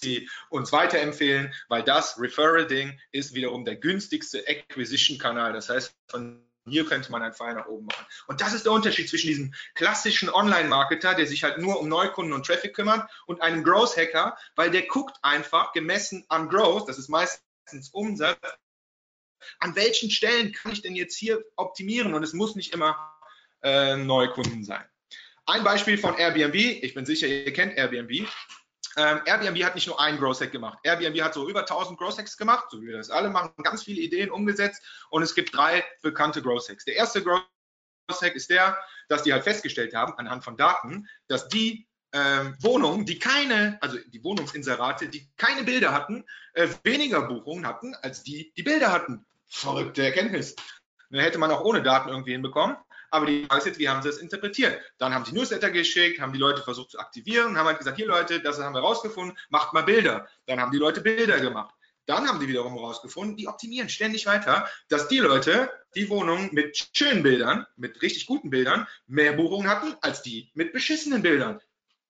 [0.00, 5.52] sie uns weiterempfehlen, weil das Referral-Ding ist wiederum der günstigste Acquisition-Kanal.
[5.52, 8.06] Das heißt, von hier könnte man einen Pfeil nach oben machen.
[8.26, 12.32] Und das ist der Unterschied zwischen diesem klassischen Online-Marketer, der sich halt nur um Neukunden
[12.32, 17.08] und Traffic kümmert, und einem Growth-Hacker, weil der guckt einfach, gemessen am Growth, das ist
[17.08, 18.38] meistens Umsatz,
[19.60, 22.14] an welchen Stellen kann ich denn jetzt hier optimieren?
[22.14, 23.14] Und es muss nicht immer
[23.62, 24.84] äh, Neukunden sein.
[25.46, 26.54] Ein Beispiel von Airbnb.
[26.54, 28.28] Ich bin sicher, ihr kennt Airbnb.
[28.98, 30.80] Ähm, Airbnb hat nicht nur einen Growth Hack gemacht.
[30.82, 33.84] Airbnb hat so über 1000 Growth Hacks gemacht, so wie wir das alle machen, ganz
[33.84, 36.84] viele Ideen umgesetzt und es gibt drei bekannte Growth Hacks.
[36.84, 37.44] Der erste Growth
[38.10, 38.76] Hack ist der,
[39.08, 43.98] dass die halt festgestellt haben, anhand von Daten, dass die ähm, Wohnungen, die keine, also
[43.98, 49.24] die Wohnungsinserate, die keine Bilder hatten, äh, weniger Buchungen hatten, als die, die Bilder hatten.
[49.46, 50.56] Verrückte Erkenntnis.
[51.10, 52.76] Dann hätte man auch ohne Daten irgendwie hinbekommen.
[53.10, 54.80] Aber die Frage ist jetzt, wie haben sie es interpretiert?
[54.98, 58.06] Dann haben sie Newsletter geschickt, haben die Leute versucht zu aktivieren, haben halt gesagt, hier
[58.06, 60.28] Leute, das haben wir rausgefunden, macht mal Bilder.
[60.46, 61.74] Dann haben die Leute Bilder gemacht.
[62.08, 66.88] Dann haben die wiederum rausgefunden, die optimieren ständig weiter, dass die Leute die Wohnung mit
[66.94, 71.60] schönen Bildern, mit richtig guten Bildern, mehr Buchungen hatten, als die mit beschissenen Bildern.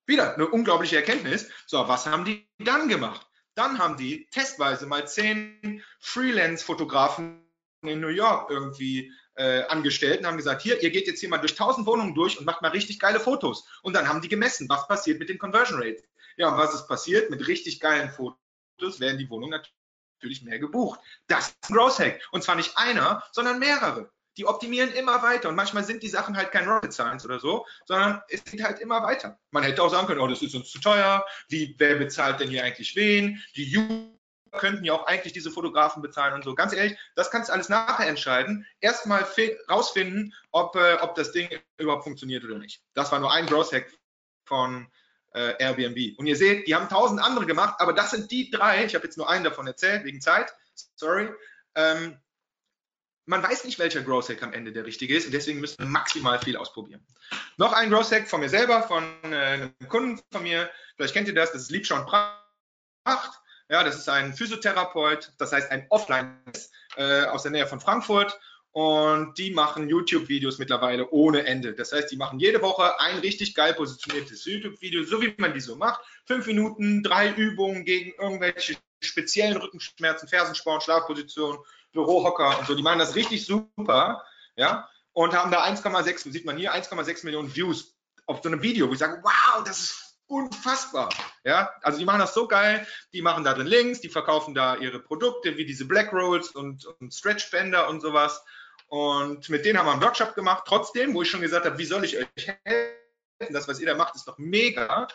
[0.06, 1.50] Wieder eine unglaubliche Erkenntnis.
[1.66, 3.26] So, was haben die dann gemacht?
[3.54, 7.44] Dann haben die testweise mal zehn Freelance-Fotografen
[7.82, 11.52] in New York irgendwie äh, Angestellten haben gesagt, hier, ihr geht jetzt hier mal durch
[11.52, 13.66] 1000 Wohnungen durch und macht mal richtig geile Fotos.
[13.82, 16.02] Und dann haben die gemessen, was passiert mit den Conversion Rates.
[16.36, 17.30] Ja, und was ist passiert?
[17.30, 19.60] Mit richtig geilen Fotos werden die Wohnungen
[20.20, 21.00] natürlich mehr gebucht.
[21.28, 22.20] Das ist ein Growth Hack.
[22.32, 24.10] Und zwar nicht einer, sondern mehrere.
[24.36, 25.48] Die optimieren immer weiter.
[25.48, 28.78] Und manchmal sind die Sachen halt kein Rocket Science oder so, sondern es geht halt
[28.80, 29.38] immer weiter.
[29.50, 31.24] Man hätte auch sagen können, oh, das ist uns zu teuer.
[31.48, 33.42] Wie, wer bezahlt denn hier eigentlich wen?
[33.56, 33.64] Die
[34.50, 36.54] könnten ja auch eigentlich diese Fotografen bezahlen und so.
[36.54, 38.66] Ganz ehrlich, das kannst du alles nachher entscheiden.
[38.80, 39.26] Erstmal
[39.70, 42.82] rausfinden, ob, äh, ob das Ding überhaupt funktioniert oder nicht.
[42.94, 43.92] Das war nur ein Growth Hack
[44.44, 44.88] von
[45.34, 46.18] äh, Airbnb.
[46.18, 48.84] Und ihr seht, die haben tausend andere gemacht, aber das sind die drei.
[48.84, 50.52] Ich habe jetzt nur einen davon erzählt, wegen Zeit.
[50.96, 51.30] Sorry.
[51.74, 52.18] Ähm,
[53.26, 55.86] man weiß nicht, welcher Growth Hack am Ende der richtige ist und deswegen müssen wir
[55.86, 57.04] maximal viel ausprobieren.
[57.58, 60.70] Noch ein Growth Hack von mir selber, von äh, einem Kunden von mir.
[60.96, 63.40] Vielleicht kennt ihr das, das ist Liebschau und Pracht.
[63.68, 66.40] Ja, das ist ein Physiotherapeut, das heißt ein Offline
[66.96, 68.38] äh, aus der Nähe von Frankfurt.
[68.72, 71.74] Und die machen YouTube-Videos mittlerweile ohne Ende.
[71.74, 75.60] Das heißt, die machen jede Woche ein richtig geil positioniertes YouTube-Video, so wie man die
[75.60, 76.00] so macht.
[76.26, 81.58] Fünf Minuten, drei Übungen gegen irgendwelche speziellen Rückenschmerzen, Fersensporn, Schlafposition,
[81.92, 82.74] Bürohocker und so.
[82.74, 84.24] Die machen das richtig super,
[84.56, 88.88] ja, und haben da 1,6, sieht man hier, 1,6 Millionen Views auf so einem Video,
[88.88, 91.08] wo ich sage, wow, das ist unfassbar.
[91.44, 94.76] Ja, also die machen das so geil, die machen da drin Links, die verkaufen da
[94.76, 98.44] ihre Produkte wie diese Black Rolls und, und Stretch Bänder und sowas.
[98.86, 101.84] Und mit denen haben wir einen Workshop gemacht, trotzdem, wo ich schon gesagt habe, wie
[101.84, 102.28] soll ich euch
[102.64, 103.52] helfen?
[103.52, 105.08] Das, was ihr da macht, ist doch mega.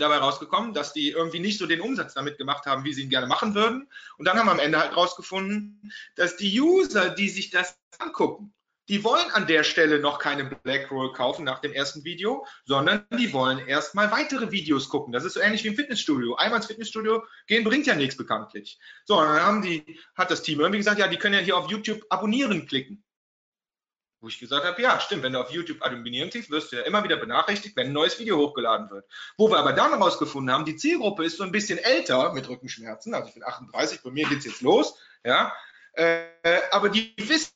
[0.00, 3.10] dabei rausgekommen, dass die irgendwie nicht so den Umsatz damit gemacht haben, wie sie ihn
[3.10, 3.88] gerne machen würden.
[4.18, 8.52] Und dann haben wir am Ende halt rausgefunden, dass die User, die sich das angucken,
[8.88, 13.32] die wollen an der Stelle noch keine Blackroll kaufen nach dem ersten Video, sondern die
[13.32, 15.12] wollen erstmal weitere Videos gucken.
[15.12, 16.34] Das ist so ähnlich wie im Fitnessstudio.
[16.36, 18.78] Einmal ins Fitnessstudio gehen bringt ja nichts bekanntlich.
[19.04, 21.56] So, und dann haben die, hat das Team irgendwie gesagt, ja, die können ja hier
[21.56, 23.02] auf YouTube abonnieren klicken.
[24.20, 26.82] Wo ich gesagt habe, ja, stimmt, wenn du auf YouTube abonnieren klickst, wirst du ja
[26.82, 29.06] immer wieder benachrichtigt, wenn ein neues Video hochgeladen wird.
[29.36, 33.12] Wo wir aber dann herausgefunden haben, die Zielgruppe ist so ein bisschen älter mit Rückenschmerzen,
[33.12, 35.52] also ich bin 38, bei mir geht's jetzt los, ja,
[35.92, 36.24] äh,
[36.70, 37.52] aber die wissen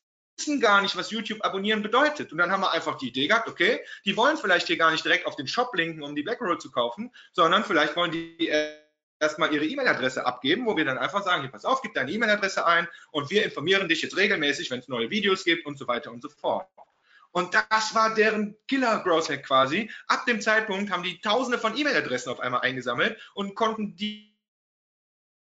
[0.61, 2.33] gar nicht, was YouTube abonnieren bedeutet.
[2.33, 5.05] Und dann haben wir einfach die Idee gehabt, okay, die wollen vielleicht hier gar nicht
[5.05, 8.75] direkt auf den Shop linken, um die Blackroll zu kaufen, sondern vielleicht wollen die äh,
[9.21, 12.67] erstmal ihre E-Mail-Adresse abgeben, wo wir dann einfach sagen, hier pass auf, gib deine E-Mail-Adresse
[12.67, 16.13] ein und wir informieren dich jetzt regelmäßig, wenn es neue Videos gibt und so weiter
[16.13, 16.69] und so fort.
[17.31, 19.91] Und das war deren Killer Growth Hack quasi.
[20.07, 24.35] Ab dem Zeitpunkt haben die tausende von E-Mail-Adressen auf einmal eingesammelt und konnten die,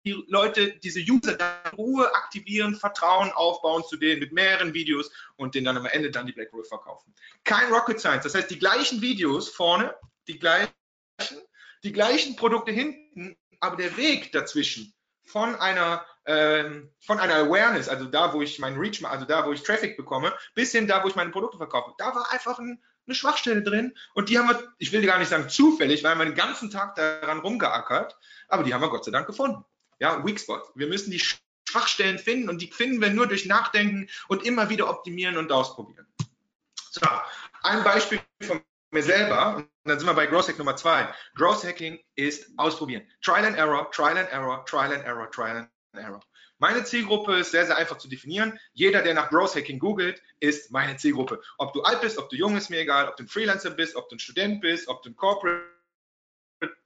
[0.06, 5.54] die Leute, diese User in Ruhe aktivieren, Vertrauen aufbauen zu denen mit mehreren Videos und
[5.54, 7.12] denen dann am Ende dann die Black Roll verkaufen.
[7.44, 8.22] Kein Rocket Science.
[8.24, 9.94] Das heißt, die gleichen Videos vorne,
[10.28, 10.72] die gleichen,
[11.82, 18.04] die gleichen Produkte hinten aber der Weg dazwischen von einer, ähm, von einer Awareness, also
[18.04, 21.08] da, wo ich meinen Reach, also da, wo ich Traffic bekomme, bis hin da, wo
[21.08, 24.72] ich meine Produkte verkaufe, da war einfach ein, eine Schwachstelle drin und die haben wir,
[24.78, 28.16] ich will gar nicht sagen zufällig, weil wir den ganzen Tag daran rumgeackert,
[28.48, 29.64] aber die haben wir Gott sei Dank gefunden.
[29.98, 30.62] Ja, Weak Spot.
[30.74, 34.88] Wir müssen die Schwachstellen finden und die finden wir nur durch Nachdenken und immer wieder
[34.88, 36.06] optimieren und ausprobieren.
[36.90, 37.06] So,
[37.62, 41.12] ein Beispiel von mir selber, und dann sind wir bei Growth Hack Nummer zwei.
[41.34, 43.06] Growth Hacking ist ausprobieren.
[43.22, 46.20] Trial and Error, Trial and Error, Trial and Error, Trial and Error.
[46.58, 48.58] Meine Zielgruppe ist sehr, sehr einfach zu definieren.
[48.72, 51.42] Jeder, der nach Growth Hacking googelt, ist meine Zielgruppe.
[51.58, 53.94] Ob du alt bist, ob du jung ist mir egal, ob du ein Freelancer bist,
[53.94, 55.66] ob du ein Student bist, ob du ein Corporate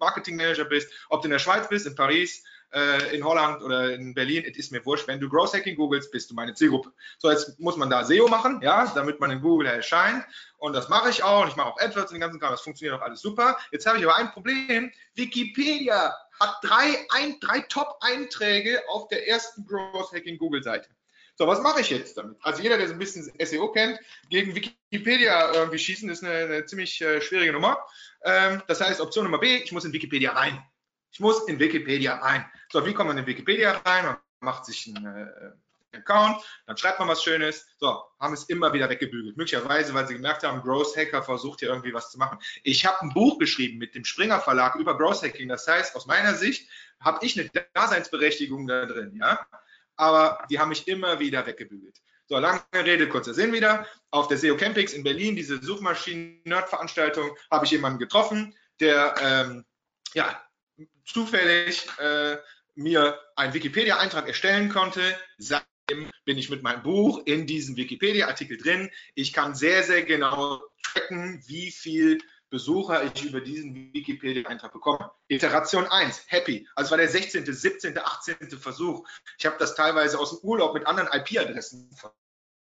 [0.01, 2.42] Marketing Manager bist, ob du in der Schweiz bist, in Paris,
[2.73, 5.09] äh, in Holland oder in Berlin, es ist mir wurscht.
[5.09, 6.93] Wenn du Growth Hacking googelst, bist du meine Zielgruppe.
[7.19, 10.25] So, jetzt muss man da SEO machen, ja, damit man in Google erscheint.
[10.59, 11.43] Und das mache ich auch.
[11.43, 12.51] Und ich mache auch AdWords und den ganzen Kram.
[12.51, 13.59] Das funktioniert auch alles super.
[13.73, 14.93] Jetzt habe ich aber ein Problem.
[15.15, 20.89] Wikipedia hat drei, ein, drei Top-Einträge auf der ersten Growth Hacking Google-Seite.
[21.41, 22.37] So, was mache ich jetzt damit?
[22.43, 26.67] Also jeder, der so ein bisschen SEO kennt, gegen Wikipedia irgendwie schießen, ist eine, eine
[26.67, 27.79] ziemlich äh, schwierige Nummer.
[28.25, 30.63] Ähm, das heißt, Option Nummer B, ich muss in Wikipedia rein.
[31.12, 32.44] Ich muss in Wikipedia rein.
[32.70, 34.05] So, wie kommt man in Wikipedia rein?
[34.05, 37.66] Man macht sich einen äh, Account, dann schreibt man was Schönes.
[37.79, 39.37] So, haben es immer wieder weggebügelt.
[39.37, 42.38] Möglicherweise, weil sie gemerkt haben, Growth Hacker versucht hier irgendwie was zu machen.
[42.62, 45.49] Ich habe ein Buch geschrieben mit dem Springer Verlag über Growth Hacking.
[45.49, 46.68] Das heißt, aus meiner Sicht
[47.01, 49.46] habe ich eine Daseinsberechtigung da drin, ja.
[49.96, 52.01] Aber die haben mich immer wieder weggebügelt.
[52.27, 53.87] So, lange Rede, kurzer Sinn wieder.
[54.11, 59.64] Auf der SEO Campix in Berlin, diese Suchmaschinen-Nerd-Veranstaltung, habe ich jemanden getroffen, der ähm,
[60.14, 60.40] ja,
[61.12, 62.37] zufällig äh,
[62.75, 65.03] mir einen Wikipedia-Eintrag erstellen konnte.
[65.38, 68.90] Seitdem bin ich mit meinem Buch in diesem Wikipedia-Artikel drin.
[69.14, 72.18] Ich kann sehr, sehr genau tracken, wie viel
[72.51, 75.12] Besucher ich über diesen Wikipedia-Eintrag bekomme.
[75.29, 76.68] Iteration 1, happy.
[76.75, 78.51] Also war der 16., 17., 18.
[78.59, 79.07] Versuch.
[79.38, 81.90] Ich habe das teilweise aus dem Urlaub mit anderen IP-Adressen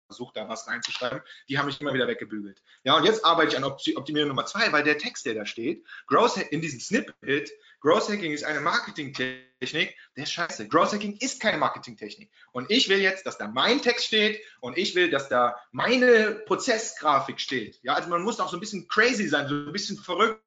[0.08, 1.20] versucht, da was reinzuschreiben.
[1.48, 2.60] Die haben mich immer wieder weggebügelt.
[2.82, 5.84] Ja, und jetzt arbeite ich an Optimierung Nummer 2, weil der Text, der da steht,
[6.06, 10.66] Growth in diesem Snippet, Growth Hacking ist eine Marketingtechnik, der ist scheiße.
[10.66, 12.30] Growth Hacking ist keine Marketingtechnik.
[12.52, 16.42] Und ich will jetzt, dass da mein Text steht und ich will, dass da meine
[16.46, 17.78] Prozessgrafik steht.
[17.82, 20.42] Ja, also man muss auch so ein bisschen crazy sein, so ein bisschen verrückt.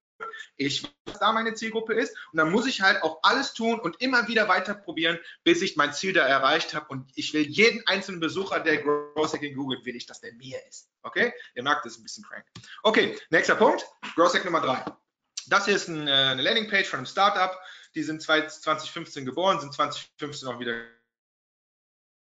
[0.55, 2.15] Ich weiß, was da meine Zielgruppe ist.
[2.31, 5.75] Und dann muss ich halt auch alles tun und immer wieder weiter probieren, bis ich
[5.75, 6.88] mein Ziel da erreicht habe.
[6.89, 10.60] Und ich will jeden einzelnen Besucher, der Growth Hacking googelt, will ich, dass der mir
[10.67, 10.89] ist.
[11.03, 11.34] Okay?
[11.55, 12.45] Ihr merkt, das ist ein bisschen crank.
[12.84, 13.86] Okay, nächster Punkt.
[14.15, 14.86] Growth Hack Nummer drei.
[15.47, 17.60] Das hier ist äh, eine Landingpage von einem Startup.
[17.95, 20.86] Die sind 2015 geboren, sind 2015 auch wieder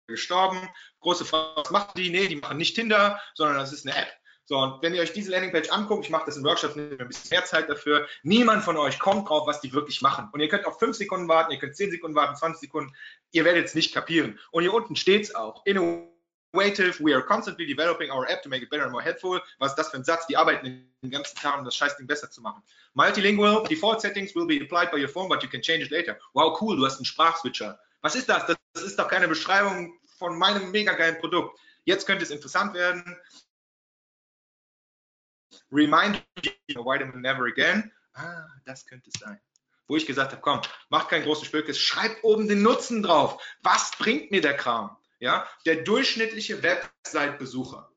[0.07, 0.69] gestorben.
[0.99, 2.09] Große Frage, was machen die?
[2.09, 4.11] Nee, die machen nicht Tinder, sondern das ist eine App.
[4.51, 7.07] So, und wenn ihr euch diese Landingpage anguckt, ich mache das in Workshops, nehme ein
[7.07, 10.27] bisschen mehr Zeit dafür, niemand von euch kommt drauf, was die wirklich machen.
[10.33, 12.93] Und ihr könnt auch 5 Sekunden warten, ihr könnt 10 Sekunden warten, 20 Sekunden,
[13.31, 14.37] ihr werdet es nicht kapieren.
[14.51, 18.61] Und hier unten steht es auch, innovative, we are constantly developing our app to make
[18.61, 19.41] it better and more helpful.
[19.59, 20.27] Was ist das für ein Satz?
[20.27, 22.61] Die arbeiten den ganzen Tag, um das Scheißding besser zu machen.
[22.93, 26.19] Multilingual, default settings will be applied by your phone, but you can change it later.
[26.33, 27.79] Wow, cool, du hast einen Sprachswitcher.
[28.01, 28.53] Was ist das?
[28.73, 31.57] Das ist doch keine Beschreibung von meinem mega geilen Produkt.
[31.85, 33.17] Jetzt könnte es interessant werden.
[35.71, 37.91] Remind you, vitamin never again.
[38.13, 39.39] Ah, das könnte es sein.
[39.87, 43.41] Wo ich gesagt habe, komm, macht keinen großen Spökes, schreibt oben den Nutzen drauf.
[43.61, 44.97] Was bringt mir der Kram?
[45.19, 47.91] Ja, der durchschnittliche Website-Besucher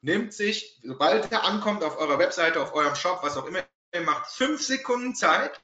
[0.00, 4.00] nimmt sich, sobald er ankommt auf eurer Webseite, auf eurem Shop, was auch immer ihr
[4.00, 5.60] macht, fünf Sekunden Zeit,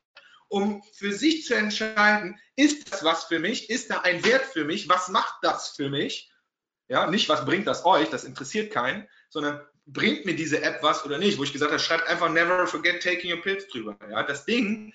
[0.48, 3.68] um für sich zu entscheiden, ist das was für mich?
[3.70, 4.88] Ist da ein Wert für mich?
[4.88, 6.30] Was macht das für mich?
[6.88, 8.08] Ja, nicht, was bringt das euch?
[8.10, 11.38] Das interessiert keinen, sondern bringt mir diese App was oder nicht?
[11.38, 13.96] Wo ich gesagt habe, schreibt einfach never forget taking your pills drüber.
[14.10, 14.94] Ja, das Ding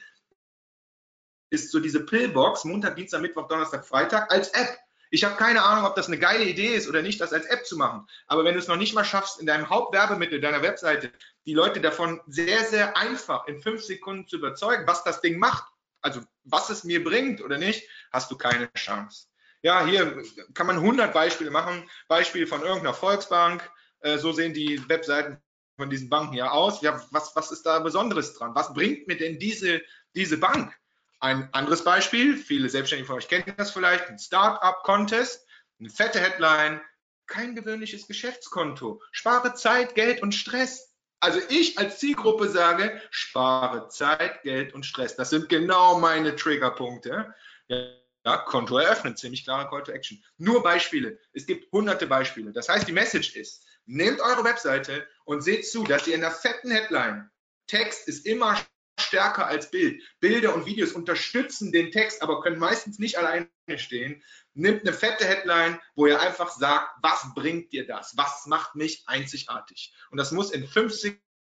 [1.50, 4.78] ist so diese Pillbox, Montag, Dienstag, Mittwoch, Donnerstag, Freitag als App.
[5.10, 7.66] Ich habe keine Ahnung, ob das eine geile Idee ist oder nicht, das als App
[7.66, 8.08] zu machen.
[8.26, 11.12] Aber wenn du es noch nicht mal schaffst, in deinem Hauptwerbemittel deiner Webseite
[11.46, 15.72] die Leute davon sehr, sehr einfach in fünf Sekunden zu überzeugen, was das Ding macht,
[16.02, 19.28] also was es mir bringt oder nicht, hast du keine Chance.
[19.62, 21.90] Ja, hier kann man 100 Beispiele machen.
[22.08, 23.70] Beispiel von irgendeiner Volksbank.
[24.04, 25.42] Äh, so sehen die Webseiten
[25.78, 26.82] von diesen Banken ja aus.
[26.82, 28.54] Ja, was, was ist da Besonderes dran?
[28.54, 29.82] Was bringt mir denn diese,
[30.14, 30.74] diese Bank?
[31.20, 35.48] Ein anderes Beispiel, viele Selbstständige von euch kennen das vielleicht, ein Startup-Contest,
[35.80, 36.82] eine fette Headline,
[37.28, 40.94] kein gewöhnliches Geschäftskonto, spare Zeit, Geld und Stress.
[41.22, 45.16] Also ich als Zielgruppe sage, spare Zeit, Geld und Stress.
[45.16, 47.34] Das sind genau meine Triggerpunkte.
[47.70, 50.22] Ja, Konto eröffnen, ziemlich klarer Call to Action.
[50.38, 51.20] Nur Beispiele.
[51.32, 52.52] Es gibt hunderte Beispiele.
[52.52, 56.32] Das heißt, die Message ist, nehmt eure Webseite und seht zu, dass ihr in der
[56.32, 57.30] fetten Headline,
[57.68, 58.58] Text ist immer
[59.00, 60.02] stärker als Bild.
[60.20, 64.24] Bilder und Videos unterstützen den Text, aber können meistens nicht alleine stehen.
[64.54, 68.16] Nimmt eine fette Headline, wo ihr einfach sagt, was bringt dir das?
[68.18, 69.94] Was macht mich einzigartig?
[70.12, 70.94] Und das muss in fünf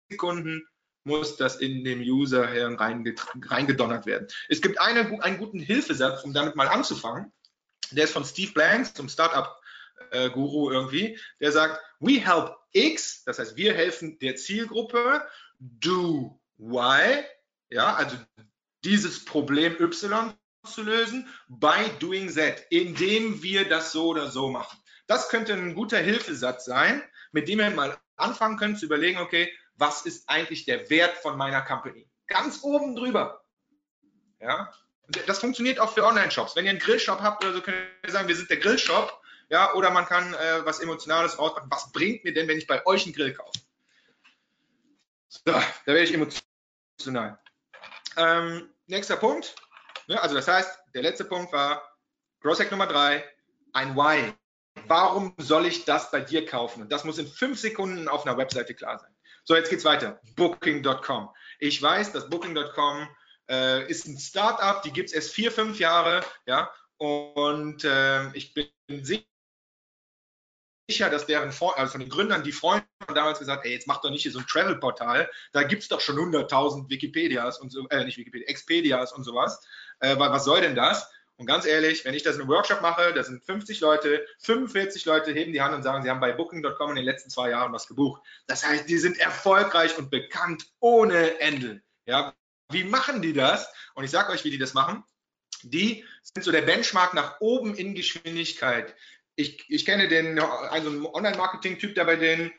[0.10, 0.68] Sekunden
[1.06, 4.28] muss das in dem User reingedonnert werden.
[4.48, 7.34] Es gibt eine, einen guten Hilfesatz, um damit mal anzufangen.
[7.92, 9.10] Der ist von Steve Blanks, zum
[10.10, 11.20] Startup-Guru irgendwie.
[11.40, 15.28] Der sagt, we help X, das heißt, wir helfen der Zielgruppe,
[15.60, 17.24] do Y,
[17.70, 18.18] ja, also
[18.84, 20.34] dieses Problem Y
[20.66, 24.78] zu lösen, by doing Z, indem wir das so oder so machen.
[25.08, 29.52] Das könnte ein guter Hilfesatz sein, mit dem ihr mal anfangen könnt zu überlegen, okay,
[29.76, 32.10] was ist eigentlich der Wert von meiner Company?
[32.28, 33.44] Ganz oben drüber.
[34.40, 34.74] Ja,
[35.28, 36.56] das funktioniert auch für Online-Shops.
[36.56, 39.22] Wenn ihr einen Grillshop habt oder so, könnt ihr sagen, wir sind der Grillshop.
[39.54, 41.70] Ja, oder man kann äh, was Emotionales rausmachen.
[41.70, 43.52] Was bringt mir denn, wenn ich bei euch einen Grill kaufe?
[45.30, 47.40] So, da werde ich emotional.
[48.18, 49.54] Ähm, nächster Punkt.
[50.08, 51.84] Ja, also das heißt, der letzte Punkt war
[52.42, 53.24] Growth Hack Nummer drei,
[53.74, 54.34] ein Why.
[54.88, 56.82] Warum soll ich das bei dir kaufen?
[56.82, 59.16] Und das muss in fünf Sekunden auf einer Webseite klar sein.
[59.44, 60.20] So, jetzt geht's weiter.
[60.36, 61.30] Booking.com.
[61.60, 63.08] Ich weiß, dass Booking.com
[63.52, 68.56] äh, ist ein Startup, die gibt es erst vier, fünf Jahre, ja, und äh, ich
[68.56, 69.26] bin sicher,
[70.88, 74.02] dass deren Freund, also von den Gründern, die Freunde haben damals gesagt, ey, jetzt mach
[74.02, 77.88] doch nicht hier so ein Travel-Portal, da gibt es doch schon 100.000 Wikipedias und so,
[77.90, 79.66] äh, nicht Wikipedia, Expedias und sowas.
[80.00, 81.10] Äh, was soll denn das?
[81.38, 85.06] Und ganz ehrlich, wenn ich das in einem Workshop mache, da sind 50 Leute, 45
[85.06, 87.74] Leute heben die Hand und sagen, sie haben bei Booking.com in den letzten zwei Jahren
[87.74, 88.22] was gebucht.
[88.48, 91.82] Das heißt, die sind erfolgreich und bekannt ohne Ende.
[92.06, 92.36] Ja,
[92.70, 93.68] wie machen die das?
[93.96, 95.04] Und ich sage euch, wie die das machen.
[95.64, 98.96] Die sind so der Benchmark nach oben in Geschwindigkeit.
[99.36, 102.52] Ich, ich kenne den, einen Online-Marketing-Typ da bei denen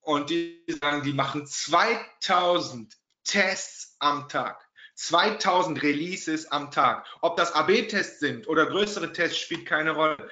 [0.00, 4.68] und die sagen, die machen 2000 Tests am Tag.
[4.94, 7.06] 2000 Releases am Tag.
[7.22, 10.30] Ob das AB-Tests sind oder größere Tests, spielt keine Rolle.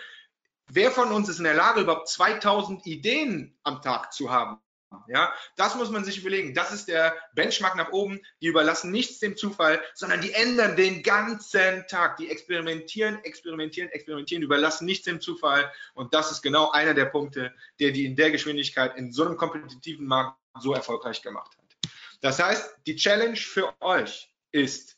[0.69, 4.61] Wer von uns ist in der Lage, überhaupt 2000 Ideen am Tag zu haben?
[5.07, 6.53] Ja, das muss man sich überlegen.
[6.55, 8.21] Das ist der Benchmark nach oben.
[8.41, 12.17] Die überlassen nichts dem Zufall, sondern die ändern den ganzen Tag.
[12.17, 15.71] Die experimentieren, experimentieren, experimentieren, überlassen nichts dem Zufall.
[15.95, 19.37] Und das ist genau einer der Punkte, der die in der Geschwindigkeit in so einem
[19.37, 21.93] kompetitiven Markt so erfolgreich gemacht hat.
[22.21, 24.97] Das heißt, die Challenge für euch ist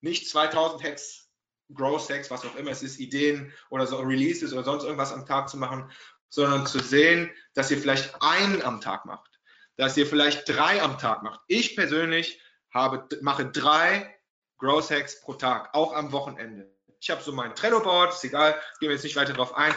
[0.00, 1.28] nicht 2000 Hacks,
[1.74, 5.26] Growth Hacks, was auch immer es ist, Ideen oder so Releases oder sonst irgendwas am
[5.26, 5.90] Tag zu machen,
[6.28, 9.40] sondern zu sehen, dass ihr vielleicht einen am Tag macht,
[9.76, 11.40] dass ihr vielleicht drei am Tag macht.
[11.48, 14.14] Ich persönlich habe, mache drei
[14.58, 16.70] Growth Hacks pro Tag, auch am Wochenende.
[17.00, 19.74] Ich habe so mein Trello-Board, ist egal, gehen wir jetzt nicht weiter drauf ein.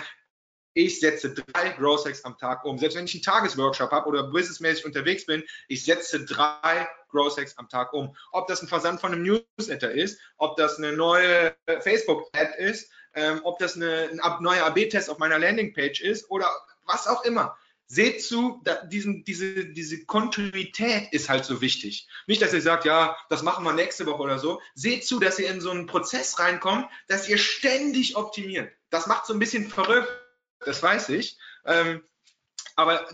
[0.73, 2.77] Ich setze drei Growth Hacks am Tag um.
[2.77, 7.57] Selbst wenn ich einen Tagesworkshop habe oder businessmäßig unterwegs bin, ich setze drei Growth Hacks
[7.57, 8.15] am Tag um.
[8.31, 13.41] Ob das ein Versand von einem Newsletter ist, ob das eine neue Facebook-Ad ist, ähm,
[13.43, 16.49] ob das eine, ein neuer AB-Test auf meiner Landingpage ist oder
[16.85, 17.57] was auch immer.
[17.91, 22.07] Seht zu, diesen, diese, diese Kontinuität ist halt so wichtig.
[22.27, 24.61] Nicht, dass ihr sagt, ja, das machen wir nächste Woche oder so.
[24.75, 28.71] Seht zu, dass ihr in so einen Prozess reinkommt, dass ihr ständig optimiert.
[28.91, 30.07] Das macht so ein bisschen verrückt,
[30.59, 31.39] das weiß ich.
[31.65, 32.03] Ähm,
[32.75, 33.07] aber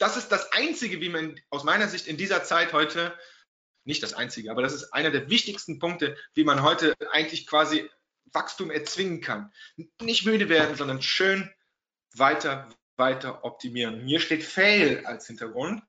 [0.00, 3.16] das ist das Einzige, wie man aus meiner Sicht in dieser Zeit heute,
[3.84, 7.88] nicht das Einzige, aber das ist einer der wichtigsten Punkte, wie man heute eigentlich quasi
[8.32, 9.52] Wachstum erzwingen kann.
[10.00, 11.50] Nicht müde werden, sondern schön
[12.14, 14.04] weiter, weiter optimieren.
[14.04, 15.82] Mir steht Fail als Hintergrund.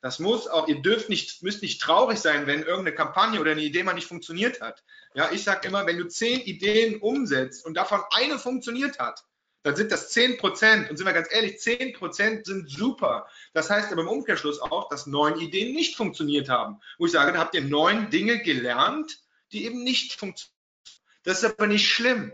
[0.00, 3.62] Das muss auch, ihr dürft nicht, müsst nicht traurig sein, wenn irgendeine Kampagne oder eine
[3.62, 4.82] Idee mal nicht funktioniert hat.
[5.14, 9.24] Ja, ich sage immer, wenn du zehn Ideen umsetzt und davon eine funktioniert hat,
[9.62, 10.90] dann sind das 10 Prozent.
[10.90, 13.28] Und sind wir ganz ehrlich, 10 Prozent sind super.
[13.52, 16.80] Das heißt aber im Umkehrschluss auch, dass neun Ideen nicht funktioniert haben.
[16.98, 19.20] Wo ich sage, da habt ihr neun Dinge gelernt,
[19.52, 20.61] die eben nicht funktionieren.
[21.24, 22.32] Das ist aber nicht schlimm.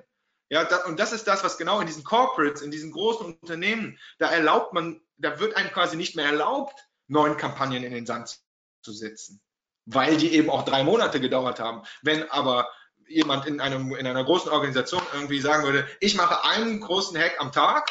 [0.50, 3.98] Ja, da, und das ist das, was genau in diesen Corporates, in diesen großen Unternehmen,
[4.18, 6.74] da erlaubt man, da wird einem quasi nicht mehr erlaubt,
[7.06, 8.38] neuen Kampagnen in den Sand
[8.82, 9.42] zu setzen,
[9.84, 11.82] weil die eben auch drei Monate gedauert haben.
[12.02, 12.70] Wenn aber
[13.06, 17.40] jemand in, einem, in einer großen Organisation irgendwie sagen würde, ich mache einen großen Hack
[17.40, 17.90] am Tag,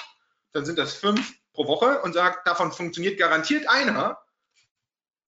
[0.52, 4.20] dann sind das fünf pro Woche und sagt, davon funktioniert garantiert einer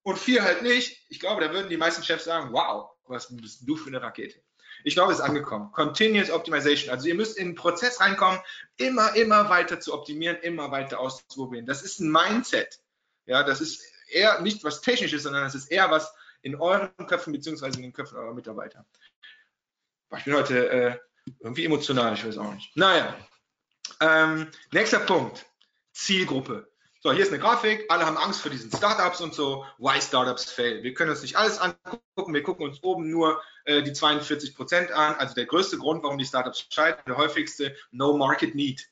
[0.03, 1.05] und vier halt nicht.
[1.09, 4.41] Ich glaube, da würden die meisten Chefs sagen, wow, was bist du für eine Rakete?
[4.83, 5.71] Ich glaube, es ist angekommen.
[5.71, 6.91] Continuous Optimization.
[6.91, 8.39] Also ihr müsst in den Prozess reinkommen,
[8.77, 11.65] immer, immer weiter zu optimieren, immer weiter auszuprobieren.
[11.65, 12.79] Das ist ein Mindset.
[13.25, 17.33] Ja, das ist eher nicht was Technisches, sondern das ist eher was in euren Köpfen
[17.33, 18.85] beziehungsweise in den Köpfen eurer Mitarbeiter.
[20.17, 20.97] Ich bin heute äh,
[21.39, 22.75] irgendwie emotional, ich weiß auch nicht.
[22.75, 23.15] Naja,
[23.99, 25.45] ähm, nächster Punkt.
[25.91, 26.71] Zielgruppe.
[27.01, 27.85] So, hier ist eine Grafik.
[27.87, 29.65] Alle haben Angst vor diesen Startups und so.
[29.77, 30.83] Why Startups fail?
[30.83, 32.33] Wir können uns nicht alles angucken.
[32.33, 35.15] Wir gucken uns oben nur äh, die 42 Prozent an.
[35.15, 38.85] Also der größte Grund, warum die Startups scheitern, der häufigste No Market Need.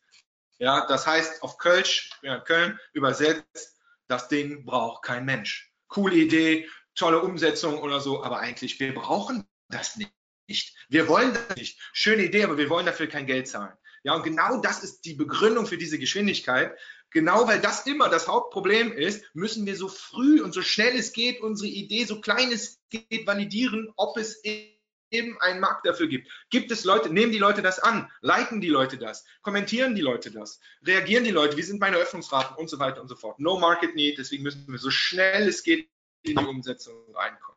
[0.58, 3.78] Ja, das heißt auf Kölsch, ja, Köln übersetzt,
[4.08, 5.74] das Ding braucht kein Mensch.
[5.90, 10.78] Coole Idee, tolle Umsetzung oder so, aber eigentlich, wir brauchen das nicht.
[10.88, 11.78] Wir wollen das nicht.
[11.92, 13.76] Schöne Idee, aber wir wollen dafür kein Geld zahlen.
[14.04, 16.78] Ja, und genau das ist die Begründung für diese Geschwindigkeit.
[17.12, 21.14] Genau weil das immer das Hauptproblem ist, müssen wir so früh und so schnell es
[21.14, 26.30] geht unsere Idee, so klein es geht, validieren, ob es eben einen Markt dafür gibt.
[26.50, 30.32] Gibt es Leute, nehmen die Leute das an, liken die Leute das, kommentieren die Leute
[30.32, 33.40] das, reagieren die Leute, wie sind meine Öffnungsraten und so weiter und so fort.
[33.40, 35.90] No Market Need, deswegen müssen wir so schnell es geht
[36.24, 37.57] in die Umsetzung reinkommen.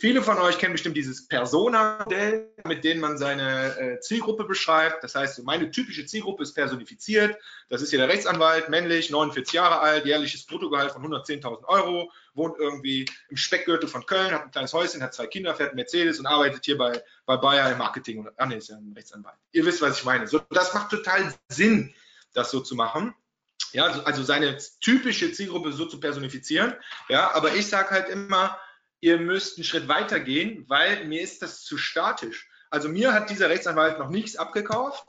[0.00, 5.04] Viele von euch kennen bestimmt dieses Persona-Modell, mit dem man seine äh, Zielgruppe beschreibt.
[5.04, 7.36] Das heißt, meine typische Zielgruppe ist personifiziert.
[7.68, 12.58] Das ist hier der Rechtsanwalt, männlich, 49 Jahre alt, jährliches Bruttogehalt von 110.000 Euro, wohnt
[12.58, 16.18] irgendwie im Speckgürtel von Köln, hat ein kleines Häuschen, hat zwei Kinder, fährt einen Mercedes
[16.18, 18.26] und arbeitet hier bei, bei Bayer im Marketing.
[18.38, 19.36] ah, nee, ist ja ein Rechtsanwalt.
[19.52, 20.26] Ihr wisst, was ich meine.
[20.26, 21.92] So, das macht total Sinn,
[22.32, 23.14] das so zu machen.
[23.72, 26.72] Ja, also seine typische Zielgruppe so zu personifizieren.
[27.10, 28.58] Ja, aber ich sage halt immer,
[29.00, 32.48] ihr müsst einen Schritt weiter gehen, weil mir ist das zu statisch.
[32.70, 35.04] Also mir hat dieser Rechtsanwalt noch nichts abgekauft,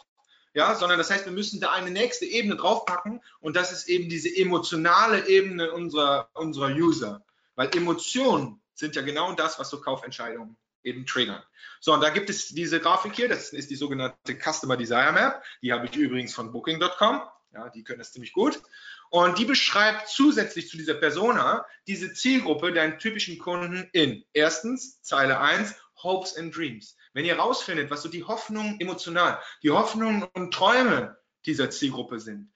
[0.54, 4.10] ja, sondern das heißt, wir müssen da eine nächste Ebene draufpacken und das ist eben
[4.10, 7.24] diese emotionale Ebene unserer, unserer User.
[7.56, 11.44] Weil Emotionen sind ja genau das, was so Kaufentscheidungen eben triggern.
[11.80, 15.44] So, und da gibt es diese Grafik hier, das ist die sogenannte Customer Desire Map,
[15.62, 17.22] die habe ich übrigens von Booking.com,
[17.54, 18.62] ja, die können das ziemlich gut.
[19.10, 25.40] Und die beschreibt zusätzlich zu dieser Persona diese Zielgruppe, deinen typischen Kunden in erstens Zeile
[25.40, 26.96] 1, Hopes and Dreams.
[27.14, 32.52] Wenn ihr rausfindet, was so die Hoffnungen emotional, die Hoffnungen und Träume dieser Zielgruppe sind,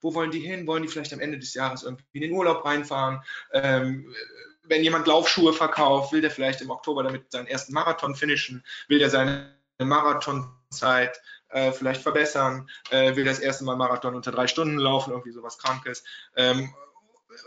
[0.00, 0.66] wo wollen die hin?
[0.66, 3.22] Wollen die vielleicht am Ende des Jahres irgendwie in den Urlaub reinfahren?
[3.52, 4.14] Ähm,
[4.64, 8.62] wenn jemand Laufschuhe verkauft, will der vielleicht im Oktober damit seinen ersten Marathon finishen?
[8.88, 11.20] Will der seine Marathonzeit
[11.54, 15.56] äh, vielleicht verbessern, äh, will das erste Mal Marathon unter drei Stunden laufen, irgendwie sowas
[15.56, 16.04] Krankes.
[16.36, 16.74] Ähm,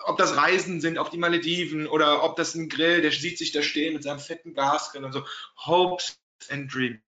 [0.05, 3.51] ob das Reisen sind auf die Malediven oder ob das ein Grill, der sieht sich
[3.51, 5.25] da stehen mit seinem fetten Gasgrill und so.
[5.65, 7.06] Hopes and Dreams.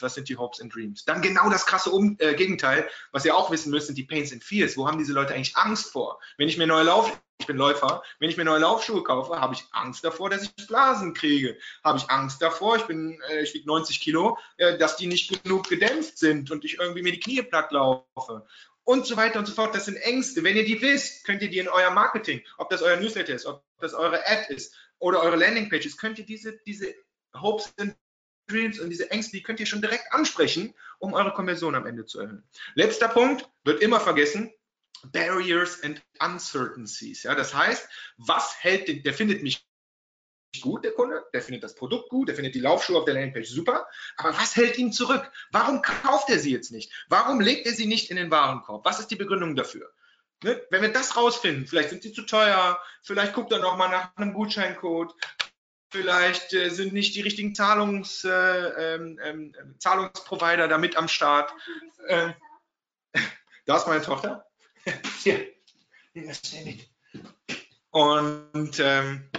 [0.00, 1.04] Was sind die Hopes and Dreams?
[1.04, 4.32] Dann genau das krasse um äh, Gegenteil, was ihr auch wissen müsst, sind die Pains
[4.32, 4.76] and Fears.
[4.76, 6.20] Wo haben diese Leute eigentlich Angst vor?
[6.36, 9.54] Wenn ich mir neue Lauf, ich bin Läufer, wenn ich mir neue Laufschuhe kaufe, habe
[9.54, 11.56] ich Angst davor, dass ich Blasen kriege.
[11.84, 15.42] Habe ich Angst davor, ich bin, äh, ich wiege 90 Kilo, äh, dass die nicht
[15.42, 18.46] genug gedämpft sind und ich irgendwie mir die Knie platt laufe
[18.84, 19.74] und so weiter und so fort.
[19.74, 20.42] Das sind Ängste.
[20.42, 23.46] Wenn ihr die wisst, könnt ihr die in euer Marketing, ob das euer Newsletter ist,
[23.46, 26.94] ob das eure Ad ist oder eure Landingpage ist, könnt ihr diese, diese
[27.34, 27.96] Hopes and
[28.48, 32.04] Dreams und diese Ängste, die könnt ihr schon direkt ansprechen, um eure Konversion am Ende
[32.04, 32.44] zu erhöhen.
[32.74, 34.52] Letzter Punkt, wird immer vergessen,
[35.12, 37.22] Barriers and Uncertainties.
[37.22, 39.64] Ja, das heißt, was hält den, der findet mich
[40.60, 43.48] gut, der Kunde, der findet das Produkt gut, der findet die Laufschuhe auf der Landingpage
[43.48, 43.86] super,
[44.16, 45.30] aber was hält ihn zurück?
[45.52, 46.92] Warum kauft er sie jetzt nicht?
[47.08, 48.84] Warum legt er sie nicht in den Warenkorb?
[48.84, 49.92] Was ist die Begründung dafür?
[50.42, 50.60] Ne?
[50.70, 54.32] Wenn wir das rausfinden, vielleicht sind sie zu teuer, vielleicht guckt er nochmal nach einem
[54.34, 55.14] Gutscheincode,
[55.90, 61.52] vielleicht äh, sind nicht die richtigen Zahlungs, äh, ähm, ähm, Zahlungsprovider da mit am Start.
[62.06, 62.32] Äh,
[63.66, 64.46] da ist meine Tochter.
[65.22, 65.46] Hier.
[67.90, 69.30] Und ähm,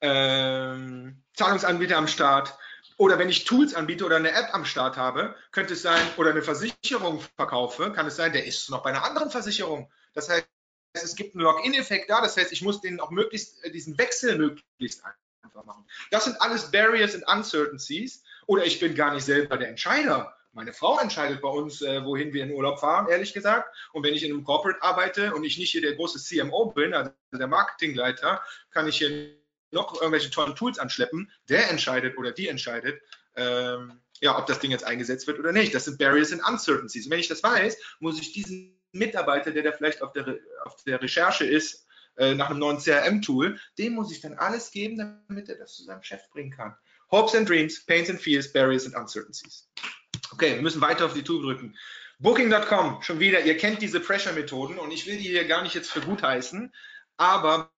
[0.00, 2.56] ähm, Zahlungsanbieter am Start.
[2.98, 6.30] Oder wenn ich Tools anbiete oder eine App am Start habe, könnte es sein, oder
[6.30, 9.90] eine Versicherung verkaufe, kann es sein, der ist noch bei einer anderen Versicherung.
[10.14, 10.46] Das heißt,
[10.92, 12.20] es gibt einen Login-Effekt da.
[12.20, 15.02] Das heißt, ich muss den auch möglichst, äh, diesen Wechsel möglichst
[15.42, 15.84] einfach machen.
[16.10, 18.22] Das sind alles Barriers and Uncertainties.
[18.46, 20.36] Oder ich bin gar nicht selber der Entscheider.
[20.52, 23.74] Meine Frau entscheidet bei uns, äh, wohin wir in Urlaub fahren, ehrlich gesagt.
[23.92, 26.92] Und wenn ich in einem Corporate arbeite und ich nicht hier der große CMO bin,
[26.92, 29.34] also der Marketingleiter, kann ich hier
[29.70, 31.30] noch irgendwelche tollen Tools anschleppen.
[31.48, 33.00] Der entscheidet oder die entscheidet,
[33.36, 35.74] ähm, ja, ob das Ding jetzt eingesetzt wird oder nicht.
[35.74, 37.06] Das sind Barriers and Uncertainties.
[37.06, 40.84] Und wenn ich das weiß, muss ich diesen Mitarbeiter, der da vielleicht auf der, auf
[40.84, 41.86] der Recherche ist,
[42.16, 45.84] äh, nach einem neuen CRM-Tool, dem muss ich dann alles geben, damit er das zu
[45.84, 46.76] seinem Chef bringen kann.
[47.10, 49.68] Hopes and Dreams, Pains and Fears, Barriers and Uncertainties.
[50.32, 51.76] Okay, wir müssen weiter auf die Tour drücken.
[52.18, 55.90] Booking.com, schon wieder, ihr kennt diese Pressure-Methoden und ich will die hier gar nicht jetzt
[55.90, 56.72] für gut heißen,
[57.16, 57.72] aber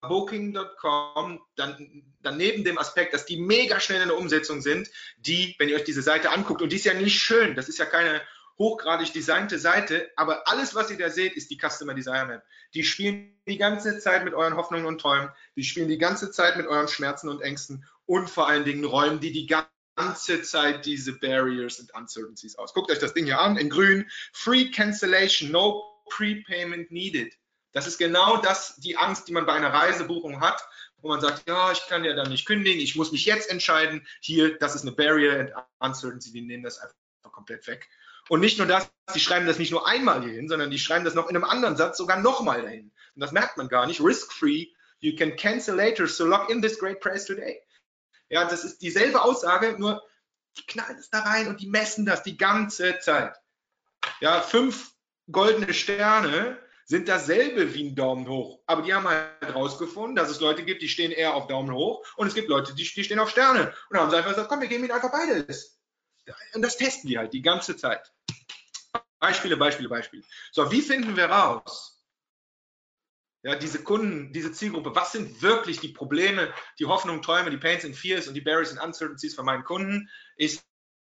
[0.00, 5.54] Booking.com, dann, dann neben dem Aspekt, dass die mega schnell in der Umsetzung sind, die,
[5.58, 7.84] wenn ihr euch diese Seite anguckt, und die ist ja nicht schön, das ist ja
[7.84, 8.20] keine
[8.58, 12.42] hochgradig designte Seite, aber alles, was ihr da seht, ist die Customer Desire Map.
[12.74, 16.56] Die spielen die ganze Zeit mit euren Hoffnungen und Träumen, die spielen die ganze Zeit
[16.56, 21.18] mit euren Schmerzen und Ängsten und vor allen Dingen räumen die die ganze Zeit diese
[21.18, 22.72] Barriers und Uncertainties aus.
[22.74, 27.34] Guckt euch das Ding hier an, in grün, Free Cancellation, no Prepayment needed.
[27.72, 30.62] Das ist genau das, die Angst, die man bei einer Reisebuchung hat,
[30.98, 34.06] wo man sagt, ja, ich kann ja dann nicht kündigen, ich muss mich jetzt entscheiden.
[34.20, 36.94] Hier, das ist eine Barrier and Uncertainty, die nehmen das einfach
[37.32, 37.88] komplett weg.
[38.28, 41.04] Und nicht nur das, die schreiben das nicht nur einmal hier hin, sondern die schreiben
[41.04, 42.92] das noch in einem anderen Satz sogar nochmal dahin.
[43.14, 44.00] Und das merkt man gar nicht.
[44.00, 44.68] Risk-free,
[45.00, 47.60] you can cancel later, so lock in this great price today.
[48.28, 50.02] Ja, das ist dieselbe Aussage, nur
[50.56, 53.36] die knallen es da rein und die messen das die ganze Zeit.
[54.20, 54.92] Ja, fünf
[55.30, 58.62] goldene Sterne sind dasselbe wie ein Daumen hoch.
[58.66, 62.04] Aber die haben halt rausgefunden, dass es Leute gibt, die stehen eher auf Daumen hoch
[62.16, 63.74] und es gibt Leute, die, die stehen auf Sterne.
[63.90, 65.81] Und haben sie einfach gesagt, komm, wir geben ihnen einfach beides.
[66.54, 68.12] Und das testen die halt die ganze Zeit.
[69.18, 70.24] Beispiele, Beispiele, Beispiele.
[70.50, 72.00] So, wie finden wir raus?
[73.44, 77.84] Ja, diese Kunden, diese Zielgruppe, was sind wirklich die Probleme, die Hoffnungen, Träume, die Pains
[77.84, 80.08] and Fears und die Barriers and Uncertainties von meinen Kunden?
[80.36, 80.60] Ich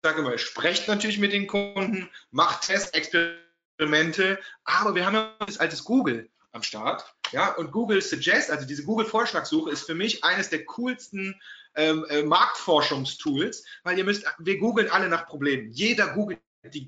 [0.02, 5.58] sage immer, sprecht natürlich mit den Kunden, macht Tests, Experimente, aber wir haben ja das
[5.58, 7.04] altes Google am Start.
[7.32, 11.40] Ja, und Google Suggest, also diese Google-Vorschlagssuche, ist für mich eines der coolsten
[11.74, 15.70] ähm, äh, Marktforschungstools, weil ihr müsst, wir googeln alle nach Problemen.
[15.70, 16.86] Jeder googelt die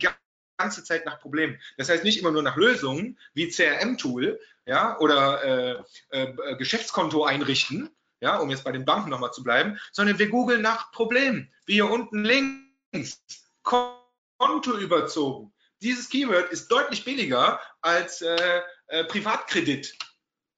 [0.59, 1.61] ganze Zeit nach Problemen.
[1.76, 7.91] Das heißt nicht immer nur nach Lösungen wie CRM-Tool, ja, oder äh, äh, Geschäftskonto einrichten,
[8.20, 11.53] ja, um jetzt bei den Banken nochmal zu bleiben, sondern wir googeln nach Problemen.
[11.66, 13.22] Wie hier unten links,
[13.62, 15.53] Konto überzogen,
[15.83, 19.97] dieses Keyword ist deutlich billiger als äh, äh, Privatkredit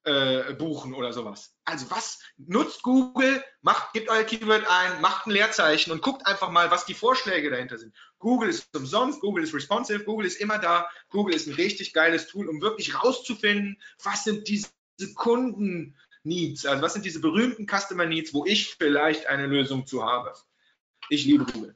[0.05, 1.55] äh, buchen oder sowas.
[1.65, 6.49] Also was nutzt Google, macht, gebt euer Keyword ein, macht ein Leerzeichen und guckt einfach
[6.49, 7.95] mal, was die Vorschläge dahinter sind.
[8.19, 10.87] Google ist umsonst, Google ist responsive, Google ist immer da.
[11.09, 14.69] Google ist ein richtig geiles Tool, um wirklich rauszufinden, was sind diese
[15.15, 20.03] Kunden Needs, also was sind diese berühmten Customer Needs, wo ich vielleicht eine Lösung zu
[20.03, 20.33] habe.
[21.09, 21.75] Ich liebe Google.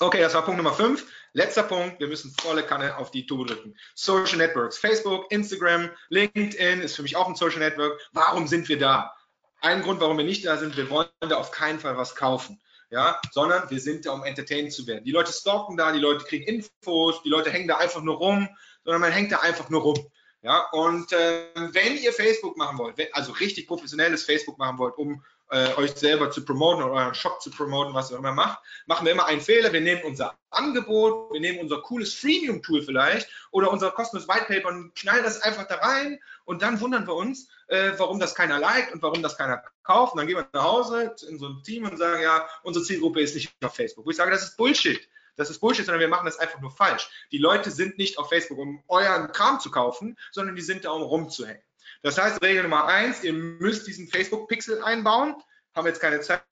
[0.00, 1.06] Okay, das war Punkt Nummer 5.
[1.32, 3.76] Letzter Punkt, wir müssen volle Kanne auf die Tube drücken.
[3.94, 8.00] Social Networks, Facebook, Instagram, LinkedIn ist für mich auch ein Social Network.
[8.12, 9.14] Warum sind wir da?
[9.60, 12.60] Ein Grund, warum wir nicht da sind, wir wollen da auf keinen Fall was kaufen.
[12.90, 15.04] Ja, sondern wir sind da, um entertained zu werden.
[15.04, 18.48] Die Leute stalken da, die Leute kriegen Infos, die Leute hängen da einfach nur rum,
[18.82, 20.10] sondern man hängt da einfach nur rum.
[20.42, 24.96] Ja, und äh, wenn ihr Facebook machen wollt, wenn, also richtig professionelles Facebook machen wollt,
[24.96, 28.60] um äh, euch selber zu promoten oder euren Shop zu promoten, was ihr immer macht,
[28.86, 29.72] machen wir immer einen Fehler.
[29.72, 34.68] Wir nehmen unser Angebot, wir nehmen unser cooles Freemium-Tool vielleicht oder unser kostenloses White Paper
[34.68, 38.58] und knallen das einfach da rein und dann wundern wir uns, äh, warum das keiner
[38.58, 40.14] liked und warum das keiner kauft.
[40.14, 43.20] Und dann gehen wir nach Hause in so ein Team und sagen, ja, unsere Zielgruppe
[43.20, 44.06] ist nicht auf Facebook.
[44.06, 45.08] Wo ich sage, das ist Bullshit.
[45.36, 47.08] Das ist Bullshit, sondern wir machen das einfach nur falsch.
[47.32, 50.90] Die Leute sind nicht auf Facebook, um euren Kram zu kaufen, sondern die sind da,
[50.90, 51.62] um rumzuhängen.
[52.02, 55.34] Das heißt, Regel Nummer eins, ihr müsst diesen Facebook-Pixel einbauen.
[55.74, 56.42] Haben jetzt keine Zeit,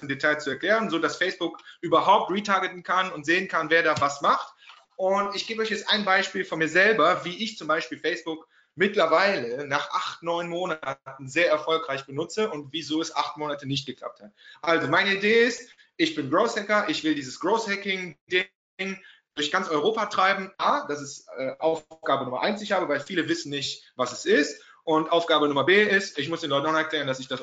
[0.00, 3.98] im Detail zu erklären, so dass Facebook überhaupt retargeten kann und sehen kann, wer da
[4.00, 4.54] was macht.
[4.96, 8.46] Und ich gebe euch jetzt ein Beispiel von mir selber, wie ich zum Beispiel Facebook
[8.74, 14.20] mittlerweile nach acht, neun Monaten sehr erfolgreich benutze und wieso es acht Monate nicht geklappt
[14.20, 14.32] hat.
[14.60, 19.02] Also meine Idee ist, ich bin Growth Hacker, ich will dieses Growth Hacking Ding
[19.34, 20.52] durch ganz Europa treiben.
[20.58, 24.26] A, das ist äh, Aufgabe Nummer eins, ich habe, weil viele wissen nicht, was es
[24.26, 24.62] ist.
[24.86, 27.42] Und Aufgabe Nummer B ist, ich muss den Leuten erklären, dass ich das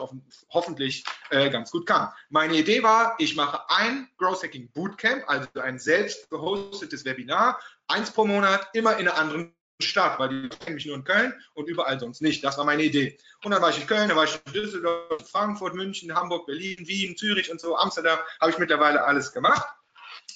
[0.50, 2.08] hoffentlich äh, ganz gut kann.
[2.30, 8.12] Meine Idee war, ich mache ein Growth Hacking Bootcamp, also ein selbst gehostetes Webinar, eins
[8.12, 11.68] pro Monat, immer in einer anderen Stadt, weil die kennen mich nur in Köln und
[11.68, 12.42] überall sonst nicht.
[12.46, 13.18] Das war meine Idee.
[13.44, 16.88] Und dann war ich in Köln, dann war ich in Düsseldorf, Frankfurt, München, Hamburg, Berlin,
[16.88, 19.68] Wien, Zürich und so, Amsterdam, habe ich mittlerweile alles gemacht.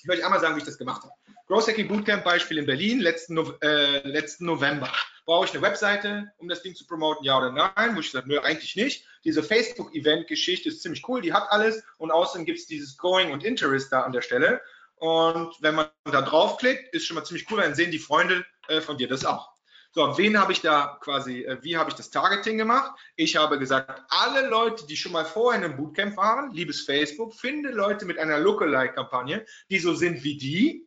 [0.04, 1.14] Ich euch einmal sagen, wie ich das gemacht habe.
[1.48, 4.92] Growth Hacking Bootcamp Beispiel in Berlin, letzten, äh, letzten November.
[5.26, 7.96] Brauche ich eine Webseite, um das Ding zu promoten, ja oder nein?
[7.96, 9.06] Wo ich gesagt, nö, eigentlich nicht.
[9.24, 13.46] Diese Facebook-Event-Geschichte ist ziemlich cool, die hat alles und außerdem gibt es dieses Going und
[13.46, 14.62] Interest da an der Stelle.
[14.98, 18.82] Und wenn man da draufklickt, ist schon mal ziemlich cool, dann sehen die Freunde äh,
[18.82, 19.50] von dir das auch.
[19.94, 22.92] So, wen habe ich da quasi, äh, wie habe ich das Targeting gemacht?
[23.16, 27.34] Ich habe gesagt, alle Leute, die schon mal vorher in einem Bootcamp waren, liebes Facebook,
[27.34, 30.87] finde Leute mit einer Lookalike-Kampagne, die so sind wie die,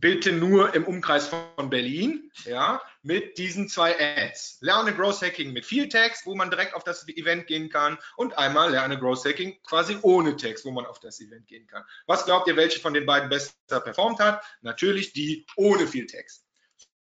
[0.00, 4.58] bitte nur im Umkreis von Berlin, ja, mit diesen zwei Ads.
[4.60, 8.36] Lerne Growth Hacking mit viel Text, wo man direkt auf das Event gehen kann und
[8.38, 11.84] einmal Lerne Growth Hacking quasi ohne Text, wo man auf das Event gehen kann.
[12.06, 14.42] Was glaubt ihr, welche von den beiden besser performt hat?
[14.60, 16.44] Natürlich die ohne viel Text.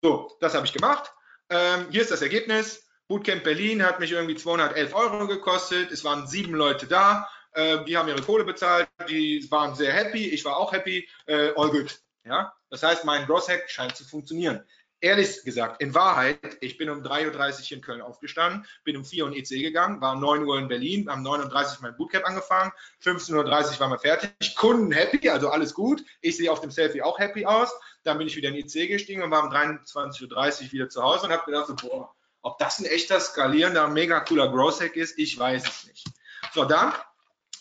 [0.02, 1.12] So, das habe ich gemacht.
[1.48, 2.88] Ähm, hier ist das Ergebnis.
[3.08, 5.90] Bootcamp Berlin hat mich irgendwie 211 Euro gekostet.
[5.92, 7.28] Es waren sieben Leute da.
[7.52, 8.88] Äh, die haben ihre Kohle bezahlt.
[9.08, 10.28] Die waren sehr happy.
[10.28, 11.08] Ich war auch happy.
[11.26, 12.03] Äh, all good.
[12.24, 12.54] Ja?
[12.70, 14.64] Das heißt, mein Gross Hack scheint zu funktionieren.
[15.00, 19.24] Ehrlich gesagt, in Wahrheit, ich bin um 3.30 Uhr in Köln aufgestanden, bin um 4
[19.24, 22.24] Uhr in EC gegangen, war um 9 Uhr in Berlin, haben 9.30 Uhr mein Bootcamp
[22.24, 22.72] angefangen,
[23.02, 26.02] 15.30 Uhr waren wir fertig, Kunden happy, also alles gut.
[26.22, 27.70] Ich sehe auf dem Selfie auch happy aus.
[28.02, 31.26] Dann bin ich wieder in EC gestiegen und war um 23.30 Uhr wieder zu Hause
[31.26, 35.18] und habe gedacht, so, boah, ob das ein echter skalierender, mega cooler Growth Hack ist,
[35.18, 36.06] ich weiß es nicht.
[36.54, 36.94] So, dann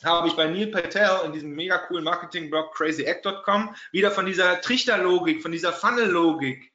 [0.03, 5.41] habe ich bei Neil Patel in diesem mega coolen Marketing-Blog crazyact.com wieder von dieser Trichterlogik,
[5.41, 6.71] von dieser Funnel-Logik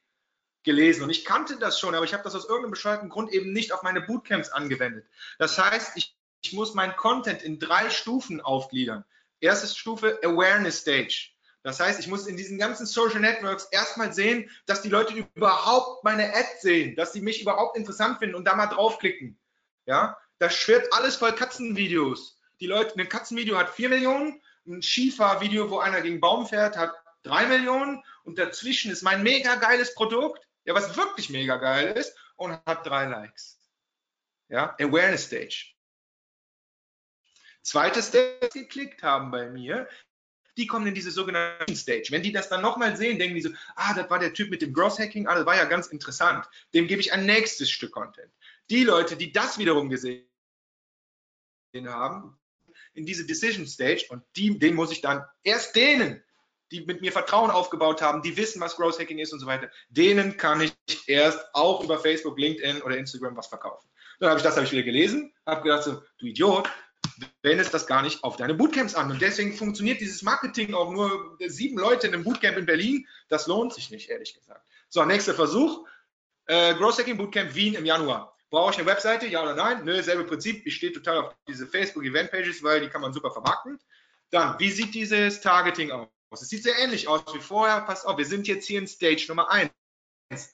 [0.63, 1.03] gelesen.
[1.03, 3.71] Und ich kannte das schon, aber ich habe das aus irgendeinem bescheuerten Grund eben nicht
[3.71, 5.05] auf meine Bootcamps angewendet.
[5.37, 9.05] Das heißt, ich, ich muss meinen Content in drei Stufen aufgliedern.
[9.39, 11.29] Erste Stufe Awareness Stage.
[11.61, 16.03] Das heißt, ich muss in diesen ganzen Social Networks erstmal sehen, dass die Leute überhaupt
[16.03, 19.37] meine Ad sehen, dass sie mich überhaupt interessant finden und da mal draufklicken.
[19.85, 25.69] Ja, das schwirrt alles voll Katzenvideos die Leute, ein Katzenvideo hat 4 Millionen, ein Skifahrvideo,
[25.69, 26.93] wo einer gegen Baum fährt, hat
[27.23, 32.15] 3 Millionen und dazwischen ist mein mega geiles Produkt, ja, was wirklich mega geil ist
[32.35, 33.59] und hat 3 Likes.
[34.49, 35.73] Ja, Awareness Stage.
[37.61, 39.87] Zweites Stage geklickt haben bei mir,
[40.57, 42.07] die kommen in diese sogenannte Stage.
[42.09, 44.61] Wenn die das dann nochmal sehen, denken die so, ah, das war der Typ mit
[44.61, 46.45] dem Gross Hacking, ah, das war ja ganz interessant.
[46.73, 48.31] Dem gebe ich ein nächstes Stück Content.
[48.69, 50.25] Die Leute, die das wiederum gesehen
[51.85, 52.37] haben,
[52.93, 56.23] in diese Decision Stage und die, den muss ich dann erst denen,
[56.71, 59.69] die mit mir Vertrauen aufgebaut haben, die wissen, was Growth Hacking ist und so weiter,
[59.89, 60.73] denen kann ich
[61.07, 63.89] erst auch über Facebook, LinkedIn oder Instagram was verkaufen.
[64.19, 66.69] Dann habe ich das habe ich wieder gelesen, habe gedacht so, du Idiot,
[67.41, 69.11] wendest das gar nicht auf deine Bootcamps an.
[69.11, 73.07] Und deswegen funktioniert dieses Marketing auch nur sieben Leute in einem Bootcamp in Berlin.
[73.29, 74.65] Das lohnt sich nicht, ehrlich gesagt.
[74.89, 75.85] So, nächster Versuch.
[76.45, 78.35] Äh, Growth Hacking Bootcamp Wien im Januar.
[78.49, 79.27] Brauche ich eine Webseite?
[79.27, 79.83] Ja oder nein?
[79.83, 80.65] Nö, selbe Prinzip.
[80.65, 83.79] Ich stehe total auf diese Facebook Event Pages, weil die kann man super vermarkten.
[84.31, 86.07] Dann, wie sieht dieses Targeting aus?
[86.31, 87.81] Es sieht sehr ähnlich aus wie vorher.
[87.81, 89.71] Passt auf, wir sind jetzt hier in Stage Nummer 1.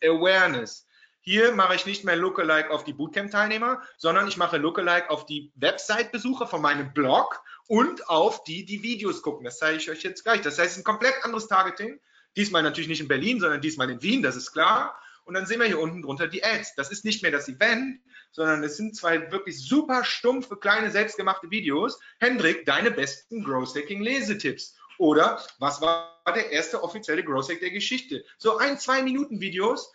[0.03, 0.85] Awareness.
[1.27, 5.51] Hier mache ich nicht mehr Lookalike auf die Bootcamp-Teilnehmer, sondern ich mache Lookalike auf die
[5.55, 9.43] Website-Besucher von meinem Blog und auf die, die Videos gucken.
[9.43, 10.41] Das zeige ich euch jetzt gleich.
[10.41, 11.99] Das heißt, es ist ein komplett anderes Targeting.
[12.37, 14.99] Diesmal natürlich nicht in Berlin, sondern diesmal in Wien, das ist klar.
[15.25, 16.75] Und dann sehen wir hier unten drunter die Ads.
[16.75, 17.99] Das ist nicht mehr das Event,
[18.31, 21.99] sondern es sind zwei wirklich super stumpfe, kleine, selbstgemachte Videos.
[22.19, 24.77] Hendrik, deine besten Growth Hacking Lesetipps.
[24.97, 28.23] Oder was war der erste offizielle Growth Hack der Geschichte?
[28.37, 29.91] So ein, zwei Minuten Videos,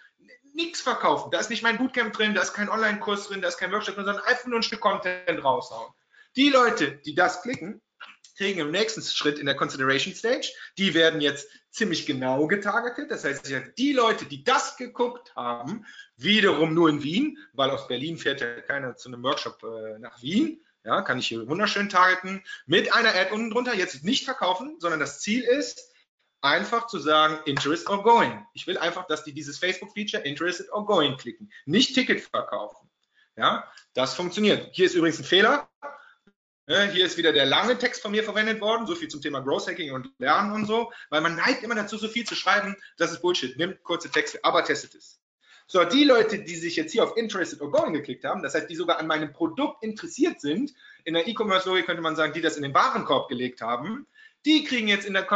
[0.53, 1.31] nichts verkaufen.
[1.31, 3.95] Da ist nicht mein Bootcamp drin, da ist kein Online-Kurs drin, da ist kein Workshop
[3.95, 5.93] drin, sondern einfach nur ein Stück Content raushauen.
[6.37, 7.81] Die Leute, die das klicken,
[8.41, 13.11] kriegen im nächsten Schritt in der Consideration Stage, die werden jetzt ziemlich genau getargetet.
[13.11, 15.84] Das heißt, die Leute, die das geguckt haben,
[16.16, 20.22] wiederum nur in Wien, weil aus Berlin fährt ja keiner zu einem Workshop äh, nach
[20.22, 20.64] Wien.
[20.84, 22.43] Ja, kann ich hier wunderschön targeten.
[22.64, 25.93] Mit einer Ad unten drunter, jetzt nicht verkaufen, sondern das Ziel ist,
[26.41, 28.47] einfach zu sagen, interest or going.
[28.55, 32.88] Ich will einfach, dass die dieses Facebook-Feature interested or going klicken, nicht Ticket verkaufen.
[33.36, 34.70] Ja, das funktioniert.
[34.72, 35.68] Hier ist übrigens ein Fehler.
[36.71, 39.66] Hier ist wieder der lange Text von mir verwendet worden, so viel zum Thema Growth
[39.66, 43.11] Hacking und Lernen und so, weil man neigt immer dazu, so viel zu schreiben, das
[43.11, 43.59] ist Bullshit.
[43.59, 45.21] Nimmt kurze Texte, aber testet es.
[45.66, 48.71] So, die Leute, die sich jetzt hier auf Interested or Going geklickt haben, das heißt,
[48.71, 52.57] die sogar an meinem Produkt interessiert sind, in der E-Commerce-Logik könnte man sagen, die das
[52.57, 54.07] in den Warenkorb gelegt haben,
[54.45, 55.27] die kriegen jetzt in der,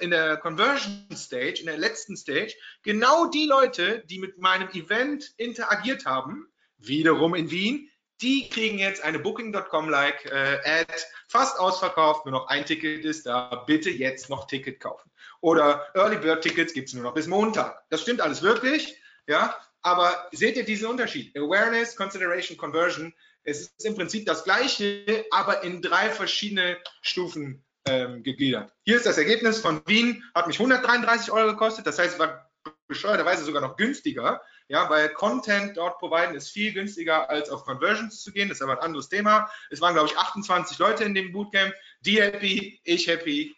[0.00, 5.32] in der, Conversion Stage, in der letzten Stage, genau die Leute, die mit meinem Event
[5.38, 6.46] interagiert haben,
[6.78, 7.90] wiederum in Wien,
[8.24, 10.92] die kriegen jetzt eine Booking.com-like äh, Ad,
[11.28, 15.10] fast ausverkauft, nur noch ein Ticket ist da, bitte jetzt noch Ticket kaufen.
[15.42, 17.84] Oder Early Bird Tickets gibt es nur noch bis Montag.
[17.90, 18.96] Das stimmt alles wirklich,
[19.26, 21.36] ja, aber seht ihr diesen Unterschied?
[21.36, 23.12] Awareness, Consideration, Conversion,
[23.42, 28.72] es ist im Prinzip das gleiche, aber in drei verschiedene Stufen ähm, gegliedert.
[28.84, 32.50] Hier ist das Ergebnis von Wien, hat mich 133 Euro gekostet, das heißt, war
[32.88, 38.22] bescheuerterweise sogar noch günstiger, ja, weil Content dort providen ist viel günstiger als auf Conversions
[38.22, 38.48] zu gehen.
[38.48, 39.50] Das ist aber ein anderes Thema.
[39.70, 41.74] Es waren, glaube ich, 28 Leute in dem Bootcamp.
[42.00, 43.54] Die happy, ich happy.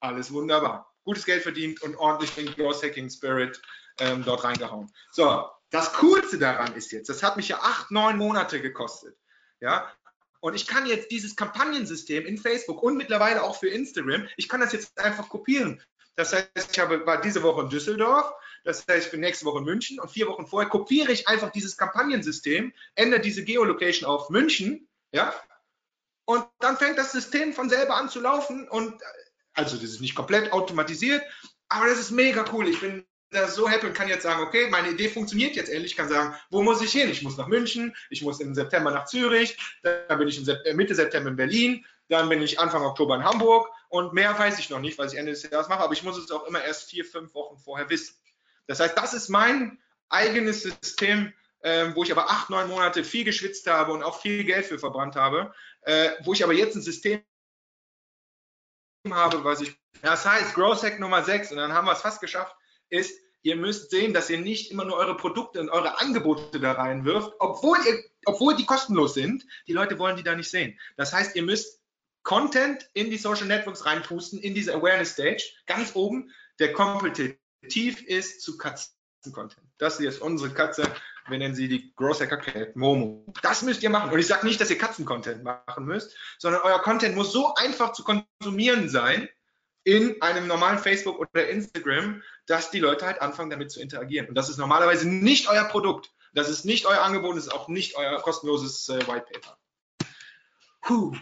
[0.00, 0.90] Alles wunderbar.
[1.04, 3.60] Gutes Geld verdient und ordentlich den Growth Hacking Spirit
[3.98, 4.90] ähm, dort reingehauen.
[5.12, 9.16] So, Das Coolste daran ist jetzt, das hat mich ja acht, neun Monate gekostet.
[9.60, 9.92] Ja,
[10.40, 14.60] und ich kann jetzt dieses Kampagnensystem in Facebook und mittlerweile auch für Instagram, ich kann
[14.60, 15.82] das jetzt einfach kopieren.
[16.16, 18.32] Das heißt, ich habe, war diese Woche in Düsseldorf,
[18.64, 21.50] das heißt, ich bin nächste Woche in München und vier Wochen vorher kopiere ich einfach
[21.50, 25.34] dieses Kampagnensystem, ändere diese Geolocation auf München, ja,
[26.24, 29.02] und dann fängt das System von selber an zu laufen und
[29.54, 31.22] also das ist nicht komplett automatisiert,
[31.68, 32.68] aber das ist mega cool.
[32.68, 35.92] Ich bin da so happy und kann jetzt sagen, okay, meine Idee funktioniert jetzt endlich.
[35.92, 37.10] Ich kann sagen, wo muss ich hin?
[37.10, 40.94] Ich muss nach München, ich muss im September nach Zürich, dann bin ich äh, Mitte
[40.94, 44.80] September in Berlin, dann bin ich Anfang Oktober in Hamburg und mehr weiß ich noch
[44.80, 47.04] nicht, was ich Ende des Jahres mache, aber ich muss es auch immer erst vier,
[47.04, 48.14] fünf Wochen vorher wissen.
[48.70, 53.24] Das heißt, das ist mein eigenes System, äh, wo ich aber acht, neun Monate viel
[53.24, 56.82] geschwitzt habe und auch viel Geld für verbrannt habe, äh, wo ich aber jetzt ein
[56.82, 57.20] System
[59.10, 59.76] habe, was ich.
[60.02, 62.54] Das heißt, Growth Hack Nummer 6, und dann haben wir es fast geschafft,
[62.90, 66.70] ist, ihr müsst sehen, dass ihr nicht immer nur eure Produkte und eure Angebote da
[66.70, 69.44] reinwirft, obwohl, ihr, obwohl die kostenlos sind.
[69.66, 70.78] Die Leute wollen die da nicht sehen.
[70.96, 71.80] Das heißt, ihr müsst
[72.22, 76.72] Content in die Social Networks reinpusten, in diese Awareness Stage, ganz oben, der
[77.60, 79.66] kompetitiv ist zu Katzen-Content.
[79.78, 80.82] Das hier ist unsere Katze.
[81.28, 83.24] Wir nennen sie die Gross Cat Momo.
[83.42, 84.10] Das müsst ihr machen.
[84.10, 87.92] Und ich sage nicht, dass ihr Katzen-Content machen müsst, sondern euer Content muss so einfach
[87.92, 89.28] zu konsumieren sein,
[89.84, 94.28] in einem normalen Facebook oder Instagram, dass die Leute halt anfangen, damit zu interagieren.
[94.28, 96.10] Und das ist normalerweise nicht euer Produkt.
[96.34, 99.58] Das ist nicht euer Angebot, das ist auch nicht euer kostenloses äh, White Paper.
[100.82, 101.16] Puh.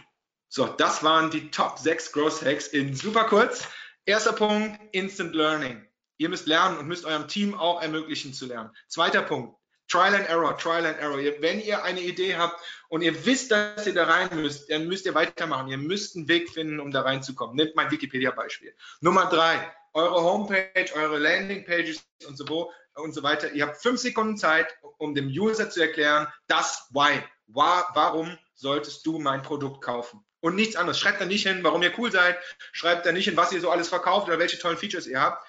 [0.49, 3.67] So, das waren die Top 6 Growth Hacks in super kurz.
[4.05, 5.88] Erster Punkt, Instant Learning.
[6.19, 8.71] Ihr müsst lernen und müsst eurem Team auch ermöglichen zu lernen.
[8.87, 9.57] Zweiter Punkt,
[9.87, 11.17] Trial and Error, Trial and Error.
[11.39, 15.05] Wenn ihr eine Idee habt und ihr wisst, dass ihr da rein müsst, dann müsst
[15.05, 15.69] ihr weitermachen.
[15.69, 17.55] Ihr müsst einen Weg finden, um da reinzukommen.
[17.55, 18.75] Nehmt mein Wikipedia-Beispiel.
[18.99, 23.53] Nummer drei, eure Homepage, eure Landingpages und so, und so weiter.
[23.53, 24.67] Ihr habt fünf Sekunden Zeit,
[24.97, 27.23] um dem User zu erklären, das Why.
[27.47, 30.23] Warum solltest du mein Produkt kaufen?
[30.41, 30.99] Und nichts anderes.
[30.99, 32.37] Schreibt da nicht hin, warum ihr cool seid.
[32.71, 35.45] Schreibt da nicht hin, was ihr so alles verkauft oder welche tollen Features ihr habt.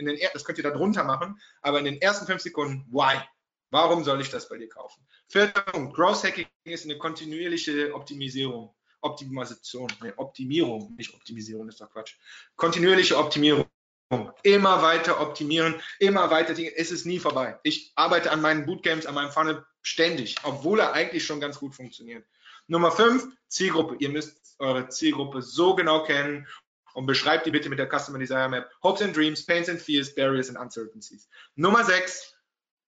[0.00, 1.40] In den, das könnt ihr da drunter machen.
[1.62, 3.20] Aber in den ersten fünf Sekunden, why?
[3.70, 5.06] Warum soll ich das bei dir kaufen?
[5.28, 5.94] Vierter Punkt.
[5.94, 8.74] Growth Hacking ist eine kontinuierliche Optimisierung.
[9.02, 12.16] Optimisation, nee, Optimierung, nicht Optimisierung, ist doch Quatsch.
[12.56, 13.66] Kontinuierliche Optimierung.
[14.42, 16.54] Immer weiter optimieren, immer weiter.
[16.76, 17.58] Es ist nie vorbei.
[17.62, 21.76] Ich arbeite an meinen Bootcamps, an meinem Funnel ständig, obwohl er eigentlich schon ganz gut
[21.76, 22.26] funktioniert.
[22.66, 23.96] Nummer fünf, Zielgruppe.
[24.00, 26.46] Ihr müsst eure Zielgruppe so genau kennen
[26.94, 28.70] und beschreibt die bitte mit der Customer Desire Map.
[28.82, 31.28] Hopes and Dreams, Pains and Fears, Barriers and Uncertainties.
[31.54, 32.34] Nummer sechs,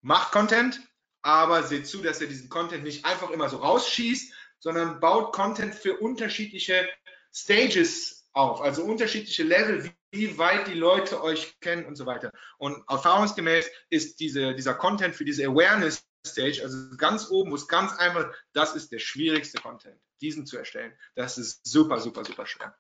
[0.01, 0.81] macht Content,
[1.23, 5.75] aber seht zu, dass ihr diesen Content nicht einfach immer so rausschießt, sondern baut Content
[5.75, 6.89] für unterschiedliche
[7.33, 12.33] Stages auf, also unterschiedliche Level, wie weit die Leute euch kennen und so weiter.
[12.59, 17.67] Und erfahrungsgemäß ist diese, dieser Content für diese Awareness Stage, also ganz oben, wo es
[17.67, 20.97] ganz einfach, das ist der schwierigste Content, diesen zu erstellen.
[21.15, 22.77] Das ist super, super, super schwer.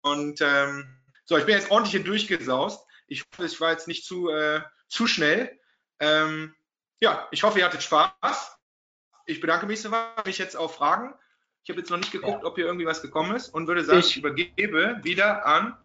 [0.03, 0.98] und ähm,
[1.29, 2.87] so, ich bin jetzt ordentlich hier durchgesaust.
[3.07, 5.59] Ich hoffe, ich war jetzt nicht zu, äh, zu schnell.
[6.01, 6.55] Ähm,
[7.01, 8.57] ja, ich hoffe, ihr hattet Spaß.
[9.27, 9.91] Ich bedanke mich so
[10.25, 11.13] mich jetzt auf Fragen.
[11.65, 13.99] Ich habe jetzt noch nicht geguckt, ob hier irgendwie was gekommen ist und würde sagen,
[13.99, 15.77] ich, ich übergebe wieder an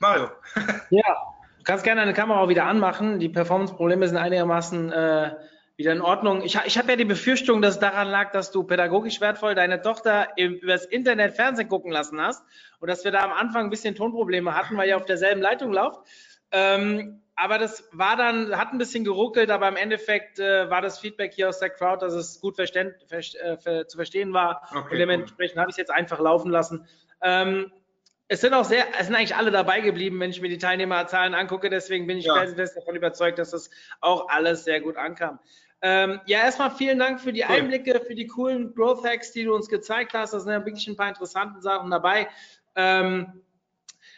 [0.00, 0.30] Mario.
[0.90, 1.16] ja,
[1.56, 3.18] du kannst gerne deine Kamera auch wieder anmachen.
[3.18, 5.34] Die Performance-Probleme sind einigermaßen äh,
[5.76, 6.42] wieder in Ordnung.
[6.42, 9.82] Ich, ich habe ja die Befürchtung, dass es daran lag, dass du pädagogisch wertvoll deine
[9.82, 12.42] Tochter im, übers Internet Fernsehen gucken lassen hast
[12.80, 15.72] und dass wir da am Anfang ein bisschen Tonprobleme hatten, weil ihr auf derselben Leitung
[15.72, 16.00] lauft.
[16.50, 20.98] Ähm, aber das war dann, hat ein bisschen geruckelt, aber im Endeffekt äh, war das
[20.98, 24.62] Feedback hier aus der Crowd, dass es gut verständ, ver, äh, zu verstehen war.
[24.70, 25.60] Okay, und dementsprechend cool.
[25.60, 26.88] habe ich es jetzt einfach laufen lassen.
[27.20, 27.70] Ähm,
[28.28, 31.34] es sind auch sehr, es sind eigentlich alle dabei geblieben, wenn ich mir die Teilnehmerzahlen
[31.34, 31.68] angucke.
[31.68, 32.46] Deswegen bin ich ja.
[32.46, 33.70] fest davon überzeugt, dass das
[34.00, 35.38] auch alles sehr gut ankam.
[35.82, 39.54] Ähm, ja, erstmal vielen Dank für die Einblicke, für die coolen Growth Hacks, die du
[39.54, 40.32] uns gezeigt hast.
[40.32, 42.28] Da sind ja wirklich ein paar interessante Sachen dabei.
[42.74, 43.42] Ähm,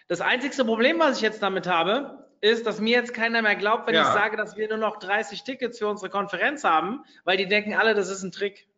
[0.07, 3.87] das einzigste Problem, was ich jetzt damit habe, ist, dass mir jetzt keiner mehr glaubt,
[3.87, 4.03] wenn ja.
[4.03, 7.75] ich sage, dass wir nur noch 30 Tickets für unsere Konferenz haben, weil die denken
[7.75, 8.69] alle, das ist ein Trick.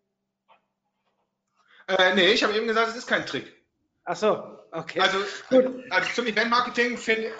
[1.87, 3.53] Äh, nee, ich habe eben gesagt, es ist kein Trick.
[4.05, 5.01] Ach so, okay.
[5.01, 5.18] Also,
[5.91, 7.31] also zum Event-Marketing finde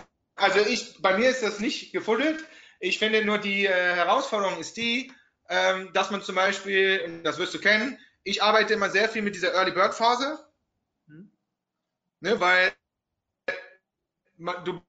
[0.41, 2.43] also ich, bei mir ist das nicht gefuddelt.
[2.81, 5.13] Ich finde nur die äh, Herausforderung ist die,
[5.51, 9.35] ähm, dass man zum Beispiel, das wirst du kennen, ich arbeite immer sehr viel mit
[9.35, 10.39] dieser Early Bird Phase,
[11.07, 11.31] Mhm.
[12.21, 12.73] ne, weil
[14.37, 14.81] man, du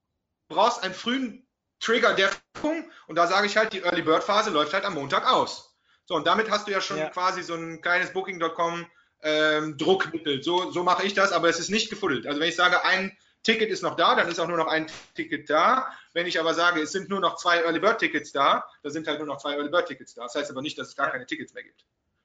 [0.49, 1.47] brauchst einen frühen
[1.79, 4.93] Trigger der Wirkung und da sage ich halt, die Early Bird Phase läuft halt am
[4.93, 5.75] Montag aus.
[6.05, 7.09] So, und damit hast du ja schon Ja.
[7.09, 8.85] quasi so ein kleines Booking.com
[9.23, 10.43] ähm, Druckmittel.
[10.43, 12.27] So, so mache ich das, aber es ist nicht gefuddelt.
[12.27, 14.87] Also wenn ich sage, ein Ticket ist noch da, dann ist auch nur noch ein
[15.15, 15.91] Ticket da.
[16.13, 19.07] Wenn ich aber sage, es sind nur noch zwei Early Bird Tickets da, dann sind
[19.07, 20.23] halt nur noch zwei Early Bird Tickets da.
[20.23, 21.83] Das heißt aber nicht, dass es gar keine Tickets mehr gibt.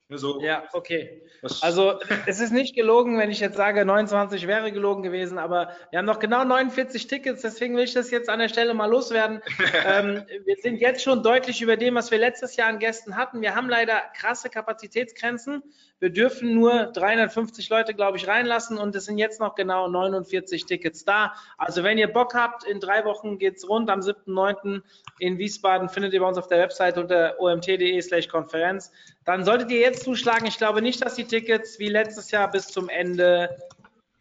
[0.08, 1.20] So, Ja, okay.
[1.62, 5.98] Also es ist nicht gelogen, wenn ich jetzt sage, 29 wäre gelogen gewesen, aber wir
[5.98, 9.42] haben noch genau 49 Tickets, deswegen will ich das jetzt an der Stelle mal loswerden.
[9.86, 13.40] ähm, wir sind jetzt schon deutlich über dem, was wir letztes Jahr an Gästen hatten.
[13.40, 15.62] Wir haben leider krasse Kapazitätsgrenzen.
[15.98, 20.66] Wir dürfen nur 350 Leute, glaube ich, reinlassen und es sind jetzt noch genau 49
[20.66, 21.34] Tickets da.
[21.58, 23.90] Also wenn ihr Bock habt, in drei Wochen geht's rund.
[23.90, 24.82] Am 7.9.
[25.18, 28.92] in Wiesbaden findet ihr bei uns auf der Website unter omt.de slash Konferenz.
[29.26, 30.46] Dann solltet ihr jetzt zuschlagen.
[30.46, 33.56] Ich glaube nicht, dass die Tickets wie letztes Jahr bis zum Ende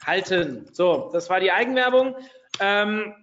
[0.03, 0.67] halten.
[0.73, 2.15] So, das war die Eigenwerbung.
[2.59, 3.15] Ähm,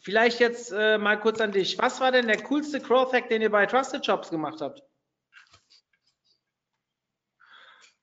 [0.00, 1.78] vielleicht jetzt äh, mal kurz an dich.
[1.78, 4.82] Was war denn der coolste Growth Hack, den ihr bei Trusted Shops gemacht habt?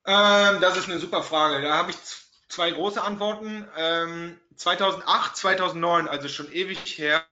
[0.05, 1.61] Ähm, das ist eine super Frage.
[1.63, 1.97] Da habe ich
[2.49, 3.67] zwei große Antworten.
[3.77, 7.25] Ähm, 2008, 2009, also schon ewig her.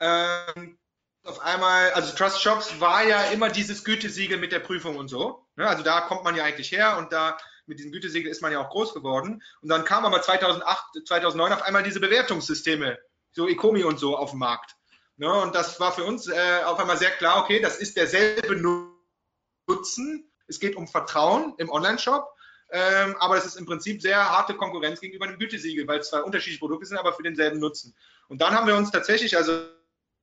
[0.00, 0.75] Ähm,
[1.26, 5.46] auf einmal, also Trust Shops war ja immer dieses Gütesiegel mit der Prüfung und so.
[5.56, 5.66] Ne?
[5.66, 8.60] Also da kommt man ja eigentlich her und da mit diesem Gütesiegel ist man ja
[8.60, 9.42] auch groß geworden.
[9.60, 12.98] Und dann kam aber 2008, 2009 auf einmal diese Bewertungssysteme,
[13.32, 14.76] so Ecomi und so auf den Markt.
[15.16, 15.32] Ne?
[15.32, 18.54] Und das war für uns äh, auf einmal sehr klar, okay, das ist derselbe
[19.66, 20.30] Nutzen.
[20.46, 22.28] Es geht um Vertrauen im Online-Shop.
[22.70, 26.22] Ähm, aber es ist im Prinzip sehr harte Konkurrenz gegenüber einem Gütesiegel, weil es zwei
[26.22, 27.94] unterschiedliche Produkte sind, aber für denselben Nutzen.
[28.28, 29.52] Und dann haben wir uns tatsächlich, also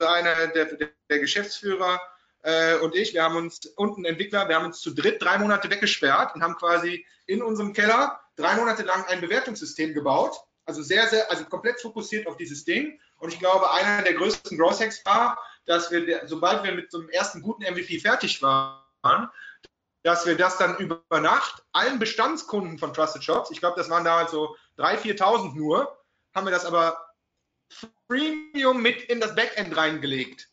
[0.09, 2.01] einer der, der, Geschäftsführer
[2.41, 5.37] äh, und ich, wir haben uns und ein Entwickler, wir haben uns zu dritt drei
[5.37, 10.35] Monate weggesperrt und haben quasi in unserem Keller drei Monate lang ein Bewertungssystem gebaut.
[10.65, 12.99] Also sehr, sehr, also komplett fokussiert auf dieses Ding.
[13.17, 16.99] Und ich glaube, einer der größten Growth Hacks war, dass wir, sobald wir mit so
[16.99, 19.29] einem ersten guten MVP fertig waren,
[20.03, 24.03] dass wir das dann über Nacht allen Bestandskunden von Trusted Shops, ich glaube, das waren
[24.03, 25.97] damals so 3.000, 4.000 nur,
[26.35, 27.12] haben wir das aber
[28.13, 30.49] Premium mit in das Backend reingelegt.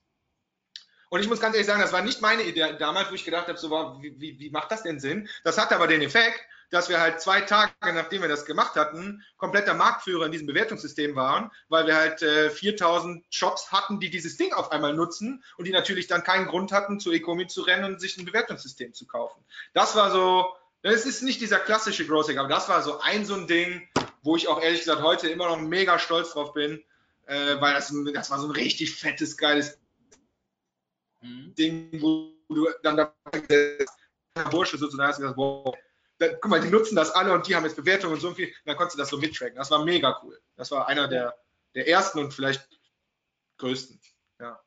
[1.11, 3.49] Und ich muss ganz ehrlich sagen, das war nicht meine Idee damals, wo ich gedacht
[3.49, 5.29] habe, so, wow, wie, wie, wie macht das denn Sinn?
[5.43, 6.41] Das hatte aber den Effekt,
[6.71, 11.17] dass wir halt zwei Tage, nachdem wir das gemacht hatten, kompletter Marktführer in diesem Bewertungssystem
[11.17, 15.67] waren, weil wir halt äh, 4000 Shops hatten, die dieses Ding auf einmal nutzen und
[15.67, 19.05] die natürlich dann keinen Grund hatten, zu Ecomi zu rennen und sich ein Bewertungssystem zu
[19.07, 19.45] kaufen.
[19.75, 23.35] Das war so, das ist nicht dieser klassische Hack, aber das war so ein so
[23.35, 23.89] ein Ding,
[24.23, 26.85] wo ich auch ehrlich gesagt heute immer noch mega stolz drauf bin,
[27.31, 29.78] äh, weil das, das war so ein richtig fettes, geiles
[31.22, 33.14] Ding, wo du dann da
[33.49, 33.87] der
[34.51, 35.76] Bursche sozusagen hast und gesagt, wow,
[36.18, 38.53] da, guck mal, die nutzen das alle und die haben jetzt Bewertungen und so viel,
[38.64, 39.57] dann konntest du das so mittracken.
[39.57, 40.41] Das war mega cool.
[40.57, 41.37] Das war einer der,
[41.74, 42.68] der ersten und vielleicht
[43.59, 44.01] größten.
[44.41, 44.61] Ja.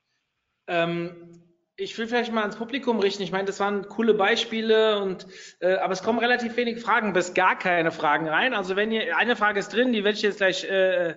[0.68, 1.44] Ähm,
[1.76, 3.24] ich will vielleicht mal ans Publikum richten.
[3.24, 5.28] Ich meine, das waren coole Beispiele und
[5.60, 8.54] äh, aber es kommen relativ wenig Fragen, bis gar keine Fragen rein.
[8.54, 11.16] Also wenn ihr eine Frage ist drin, die werde ich jetzt gleich äh,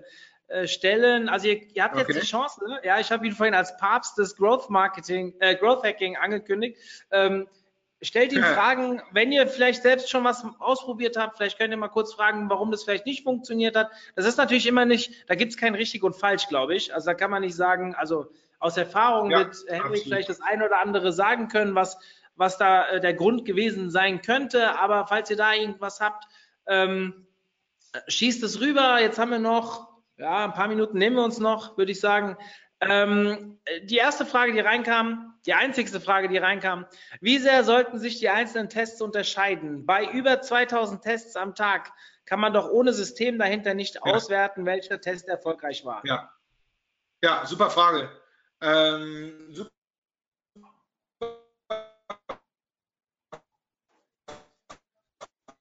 [0.48, 1.28] äh, stellen.
[1.28, 2.04] Also ihr, ihr habt Okay.
[2.12, 2.64] jetzt die Chance.
[2.66, 2.80] Ne?
[2.84, 6.78] Ja, ich habe ihn vorhin als Papst des Growth Marketing, äh, Growth Hacking angekündigt.
[7.10, 7.48] Ähm,
[8.02, 8.54] stellt ihm Ja.
[8.54, 12.48] Fragen, wenn ihr vielleicht selbst schon was ausprobiert habt, vielleicht könnt ihr mal kurz fragen,
[12.50, 13.90] warum das vielleicht nicht funktioniert hat.
[14.14, 16.94] Das ist natürlich immer nicht, da gibt es kein richtig und falsch, glaube ich.
[16.94, 18.26] Also da kann man nicht sagen, also
[18.58, 21.98] aus Erfahrung Ja, wird Henrik vielleicht das eine oder andere sagen können, was,
[22.36, 24.78] was da äh, der Grund gewesen sein könnte.
[24.78, 26.24] Aber falls ihr da irgendwas habt,
[26.66, 27.26] ähm,
[28.08, 29.00] schießt es rüber.
[29.00, 32.36] Jetzt haben wir noch, ja, ein paar Minuten nehmen wir uns noch, würde ich sagen.
[32.80, 36.86] Ähm, die erste Frage, die reinkam, die einzigste Frage, die reinkam,
[37.20, 39.86] wie sehr sollten sich die einzelnen Tests unterscheiden?
[39.86, 41.92] Bei über 2000 Tests am Tag
[42.26, 46.02] kann man doch ohne System dahinter nicht auswerten, welcher Test erfolgreich war.
[46.04, 46.30] Ja.
[47.22, 48.10] Ja, super Frage.
[48.60, 49.70] Ähm, super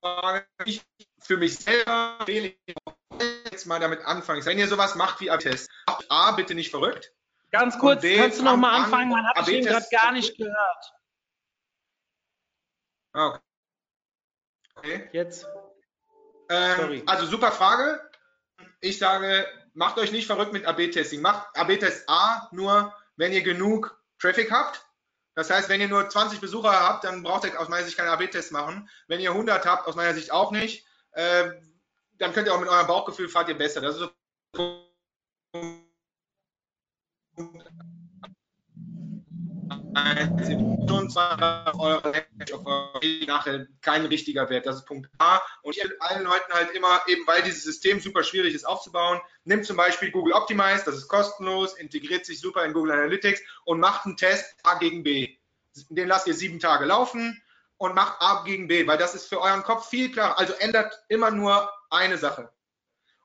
[0.01, 0.45] Frage.
[0.65, 0.85] Ich
[1.19, 2.75] für mich selber wähle ich
[3.55, 4.45] jetzt mal damit anfangen.
[4.45, 5.69] Wenn ihr sowas macht wie AB-Test,
[6.09, 7.11] A, bitte nicht verrückt.
[7.51, 9.09] Ganz kurz, B, kannst du noch mal fang an, anfangen?
[9.11, 10.93] Man hat ich ihn gerade gar nicht gehört.
[13.13, 13.39] Ah,
[14.77, 15.09] Okay.
[15.13, 15.47] Jetzt.
[16.49, 17.03] Ähm, Sorry.
[17.07, 18.01] also super Frage.
[18.81, 21.21] Ich sage, macht euch nicht verrückt mit AB-Testing.
[21.21, 24.85] Macht AB-Test A nur, wenn ihr genug Traffic habt.
[25.33, 28.09] Das heißt, wenn ihr nur 20 Besucher habt, dann braucht ihr aus meiner Sicht keinen
[28.09, 28.89] AB-Test machen.
[29.07, 30.85] Wenn ihr 100 habt, aus meiner Sicht auch nicht.
[31.15, 31.74] Ähm,
[32.17, 33.81] dann könnt ihr auch mit eurem Bauchgefühl fahrt ihr besser.
[33.81, 34.09] Das ist
[34.53, 34.85] so
[41.05, 44.65] schon 200 Euro nachher kein richtiger Wert.
[44.65, 45.41] Das ist Punkt A.
[45.61, 49.65] Und ich allen Leuten halt immer, eben weil dieses System super schwierig ist aufzubauen, nimmt
[49.65, 54.05] zum Beispiel Google Optimize, das ist kostenlos, integriert sich super in Google Analytics und macht
[54.05, 55.37] einen Test A gegen B.
[55.89, 57.41] Den lasst ihr sieben Tage laufen
[57.77, 60.39] und macht A gegen B, weil das ist für euren Kopf viel klarer.
[60.39, 62.51] Also ändert immer nur eine Sache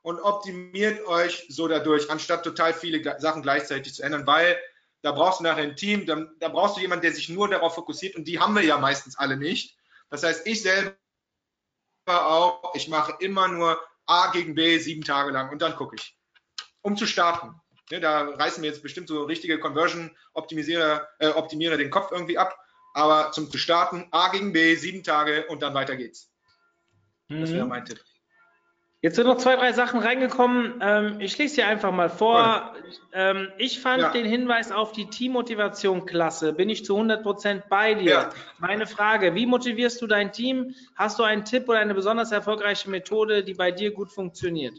[0.03, 4.59] und optimiert euch so dadurch, anstatt total viele Sachen gleichzeitig zu ändern, weil
[5.03, 7.75] da brauchst du nachher ein Team, da, da brauchst du jemanden, der sich nur darauf
[7.75, 9.77] fokussiert und die haben wir ja meistens alle nicht.
[10.11, 10.97] Das heißt, ich selber
[12.09, 16.19] auch, ich mache immer nur A gegen B sieben Tage lang und dann gucke ich,
[16.83, 17.55] um zu starten.
[17.91, 22.57] Ja, da reißen wir jetzt bestimmt so richtige Conversion-Optimierer äh, Optimierer den Kopf irgendwie ab,
[22.95, 26.31] aber zum zu starten A gegen B sieben Tage und dann weiter geht's.
[27.29, 27.69] Das wäre Mhm.
[27.69, 28.01] mein Tipp.
[29.03, 30.79] Jetzt sind noch zwei, drei Sachen reingekommen.
[30.83, 32.75] Ähm, ich lese sie einfach mal vor.
[33.15, 34.11] Ähm, ich fand Ja.
[34.11, 36.53] den Hinweis auf die Teammotivation klasse.
[36.53, 38.11] Bin ich zu 100% bei dir.
[38.11, 38.31] Ja.
[38.59, 40.75] Meine Frage, wie motivierst du dein Team?
[40.97, 44.75] Hast du einen Tipp oder eine besonders erfolgreiche Methode, die bei dir gut funktioniert?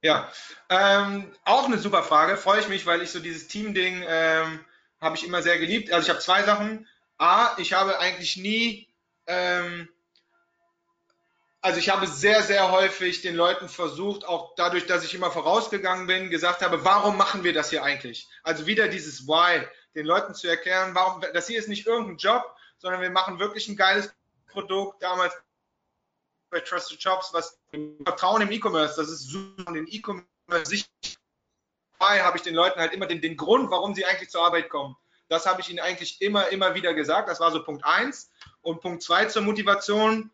[0.00, 0.32] Ja,
[0.70, 2.38] ähm, auch eine super Frage.
[2.38, 4.60] Freue ich mich, weil ich so dieses Team-Ding ähm,
[5.00, 5.92] habe ich immer sehr geliebt.
[5.92, 6.86] Also ich habe zwei Sachen.
[7.18, 8.88] A, ich habe eigentlich nie,
[9.26, 9.88] ähm,
[11.60, 16.06] also ich habe sehr, sehr häufig den Leuten versucht, auch dadurch, dass ich immer vorausgegangen
[16.06, 18.28] bin, gesagt habe, warum machen wir das hier eigentlich?
[18.44, 22.44] Also wieder dieses Why, den Leuten zu erklären, warum, das hier ist nicht irgendein Job,
[22.78, 24.14] sondern wir machen wirklich ein geiles
[24.46, 25.02] Produkt.
[25.02, 25.34] Damals
[26.50, 27.58] bei Trusted Shops, was
[28.04, 30.26] Vertrauen im E-Commerce, das ist super, den E-Commerce
[30.64, 30.86] sicher
[32.00, 34.96] habe ich den Leuten halt immer den, den Grund, warum sie eigentlich zur Arbeit kommen.
[35.28, 37.28] Das habe ich ihnen eigentlich immer, immer wieder gesagt.
[37.28, 38.30] Das war so Punkt eins.
[38.62, 40.30] Und Punkt zwei zur Motivation.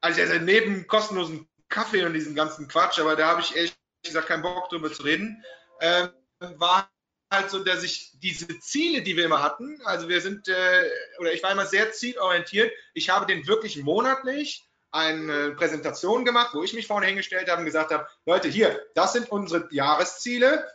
[0.00, 4.28] Also, also neben kostenlosen Kaffee und diesem ganzen Quatsch, aber da habe ich ehrlich gesagt
[4.28, 5.42] keinen Bock drüber zu reden,
[5.80, 6.10] ähm,
[6.58, 6.90] war
[7.30, 11.32] halt so, dass ich diese Ziele, die wir immer hatten, also wir sind, äh, oder
[11.32, 12.72] ich war immer sehr zielorientiert.
[12.92, 17.66] Ich habe den wirklich monatlich eine Präsentation gemacht, wo ich mich vorne hingestellt habe und
[17.66, 20.70] gesagt habe, Leute, hier, das sind unsere Jahresziele,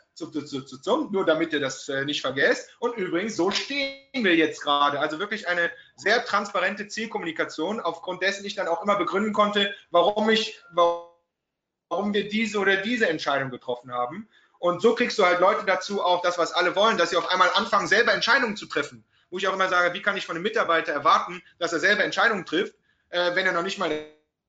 [1.11, 2.69] nur damit ihr das äh, nicht vergesst.
[2.79, 4.99] Und übrigens, so stehen wir jetzt gerade.
[4.99, 10.29] Also wirklich eine sehr transparente Zielkommunikation, aufgrund dessen ich dann auch immer begründen konnte, warum
[10.29, 14.29] ich, warum wir diese oder diese Entscheidung getroffen haben.
[14.59, 17.29] Und so kriegst du halt Leute dazu, auch das, was alle wollen, dass sie auf
[17.29, 19.05] einmal anfangen, selber Entscheidungen zu treffen.
[19.29, 22.03] Wo ich auch immer sage, wie kann ich von einem Mitarbeiter erwarten, dass er selber
[22.03, 22.75] Entscheidungen trifft,
[23.09, 24.05] äh, wenn er noch nicht mal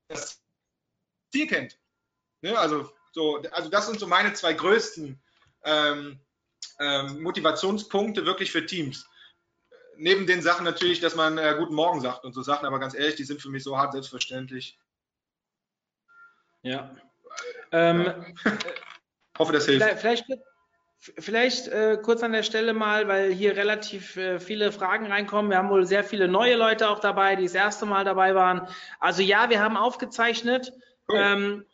[0.08, 0.40] das
[1.30, 1.78] Ziel kennt.
[2.40, 2.58] Ne?
[2.58, 5.20] Also, so, also das sind so meine zwei größten
[5.64, 6.20] ähm,
[6.78, 9.08] ähm, Motivationspunkte wirklich für Teams.
[9.96, 12.94] Neben den Sachen natürlich, dass man äh, Guten Morgen sagt und so Sachen, aber ganz
[12.94, 14.78] ehrlich, die sind für mich so hart selbstverständlich.
[16.62, 16.94] Ja.
[17.72, 18.34] Ähm,
[19.38, 20.00] Hoffe, das hilft.
[20.00, 20.42] Vielleicht, vielleicht,
[21.18, 25.50] vielleicht äh, kurz an der Stelle mal, weil hier relativ äh, viele Fragen reinkommen.
[25.50, 28.68] Wir haben wohl sehr viele neue Leute auch dabei, die das erste Mal dabei waren.
[28.98, 30.72] Also ja, wir haben aufgezeichnet.
[31.08, 31.18] Cool.
[31.18, 31.66] Ähm,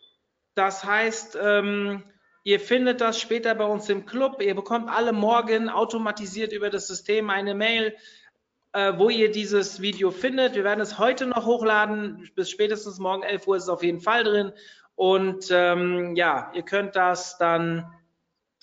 [0.54, 2.04] das heißt, ähm,
[2.46, 4.40] ihr findet das später bei uns im Club.
[4.40, 7.96] Ihr bekommt alle morgen automatisiert über das System eine Mail,
[8.72, 10.54] äh, wo ihr dieses Video findet.
[10.54, 12.30] Wir werden es heute noch hochladen.
[12.36, 14.52] Bis spätestens morgen 11 Uhr ist es auf jeden Fall drin.
[14.94, 17.92] Und ähm, ja, ihr könnt das dann,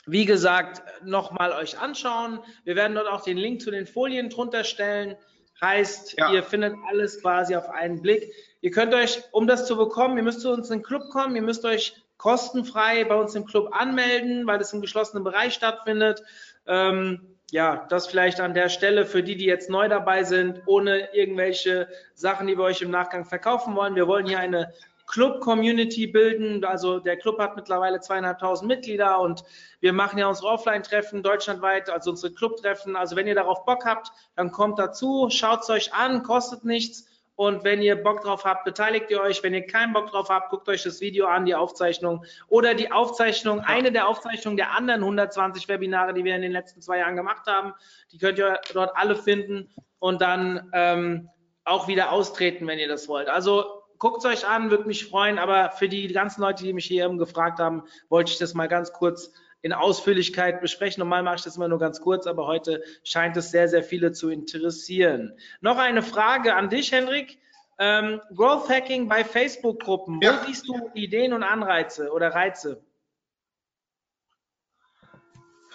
[0.06, 2.40] wie gesagt, nochmal euch anschauen.
[2.64, 5.18] Wir werden dort auch den Link zu den Folien drunter stellen.
[5.60, 6.32] Heißt, Ja.
[6.32, 8.34] ihr findet alles quasi auf einen Blick.
[8.62, 11.36] Ihr könnt euch, um das zu bekommen, ihr müsst zu uns in den Club kommen,
[11.36, 16.24] ihr müsst euch kostenfrei bei uns im Club anmelden, weil es im geschlossenen Bereich stattfindet.
[16.66, 21.14] Ähm, ja, das vielleicht an der Stelle für die, die jetzt neu dabei sind, ohne
[21.14, 23.96] irgendwelche Sachen, die wir euch im Nachgang verkaufen wollen.
[23.96, 24.74] Wir wollen hier eine
[25.08, 26.64] Club-Community bilden.
[26.64, 29.44] Also der Club hat mittlerweile zweieinhalbtausend Mitglieder und
[29.82, 32.96] wir machen ja unsere Offline-Treffen deutschlandweit, also unsere Club-Treffen.
[32.96, 37.06] Also wenn ihr darauf Bock habt, dann kommt dazu, schaut es euch an, kostet nichts.
[37.36, 39.42] Und wenn ihr Bock drauf habt, beteiligt ihr euch.
[39.42, 42.92] Wenn ihr keinen Bock drauf habt, guckt euch das Video an, die Aufzeichnung oder die
[42.92, 47.16] Aufzeichnung, eine der Aufzeichnungen der anderen 120 Webinare, die wir in den letzten zwei Jahren
[47.16, 47.74] gemacht haben.
[48.12, 51.30] Die könnt ihr dort alle finden und dann ähm,
[51.66, 53.30] auch wieder austreten, wenn ihr das wollt.
[53.30, 55.40] Also guckt es euch an, würde mich freuen.
[55.40, 58.68] Aber für die ganzen Leute, die mich hier eben gefragt haben, wollte ich das mal
[58.68, 59.32] ganz kurz
[59.64, 61.00] in Ausführlichkeit besprechen.
[61.00, 64.12] Normal mache ich das immer nur ganz kurz, aber heute scheint es sehr, sehr viele
[64.12, 65.38] zu interessieren.
[65.62, 67.40] Noch eine Frage an dich, Henrik.
[67.80, 70.18] Ähm, Growth Hacking bei Facebook-Gruppen.
[70.18, 70.44] Wo Ja.
[70.46, 72.84] siehst du Ideen und Anreize oder Reize?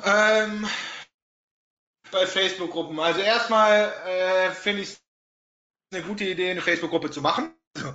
[0.04, 0.68] Ähm,
[2.12, 3.00] bei Facebook-Gruppen.
[3.00, 5.02] Also erstmal äh, finde ich es
[5.92, 7.54] eine gute Idee, eine Facebook-Gruppe zu machen.
[7.74, 7.94] Also,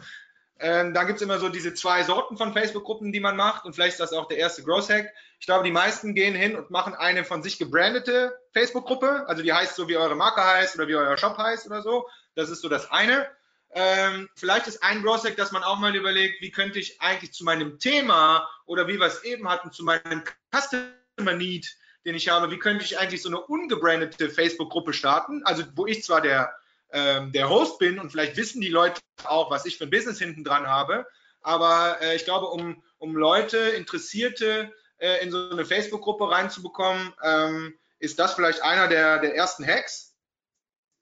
[0.64, 3.66] Ähm, dann gibt es immer so diese zwei Sorten von Facebook-Gruppen, die man macht.
[3.66, 5.14] Und vielleicht ist das auch der erste Growth Hack.
[5.38, 9.26] Ich glaube, die meisten gehen hin und machen eine von sich gebrandete Facebook-Gruppe.
[9.28, 12.07] Also die heißt so, wie eure Marke heißt oder wie euer Shop heißt oder so.
[12.36, 13.28] Das ist so das eine.
[13.72, 17.34] Ähm, vielleicht ist ein Growth Hack, dass man auch mal überlegt, wie könnte ich eigentlich
[17.34, 20.24] zu meinem Thema oder wie wir es eben hatten, zu meinem
[20.55, 25.41] Customer Need, den ich habe, wie könnte ich eigentlich so eine ungebrandete Facebook-Gruppe starten?
[25.43, 26.55] Also wo ich zwar der
[26.93, 30.19] ähm, der Host bin und vielleicht wissen die Leute auch, was ich für ein Business
[30.19, 31.05] hinten dran habe.
[31.41, 37.77] Aber äh, ich glaube, um, um Leute, Interessierte äh, in so eine Facebook-Gruppe reinzubekommen, ähm,
[37.99, 40.15] ist das vielleicht einer der, der ersten Hacks.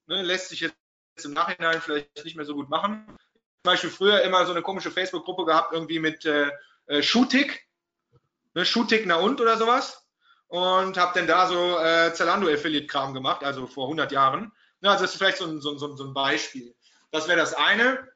[0.07, 0.75] Ne, lässt sich jetzt
[1.23, 3.05] im Nachhinein vielleicht nicht mehr so gut machen.
[3.07, 6.49] Zum Beispiel früher immer so eine komische Facebook-Gruppe gehabt, irgendwie mit äh,
[6.87, 7.67] äh, Shootick,
[8.53, 10.07] ne, Shootick na und oder sowas.
[10.47, 14.51] Und habe dann da so äh, Zalando-Affiliate-Kram gemacht, also vor 100 Jahren.
[14.81, 16.75] Ja, also das ist vielleicht so ein, so, so, so ein Beispiel.
[17.11, 18.07] Das wäre das eine.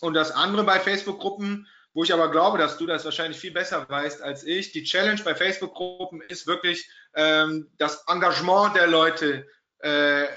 [0.00, 3.88] Und das andere bei Facebook-Gruppen, wo ich aber glaube, dass du das wahrscheinlich viel besser
[3.88, 4.72] weißt als ich.
[4.72, 9.46] Die Challenge bei Facebook-Gruppen ist wirklich ähm, das Engagement der Leute
[9.82, 10.28] äh, äh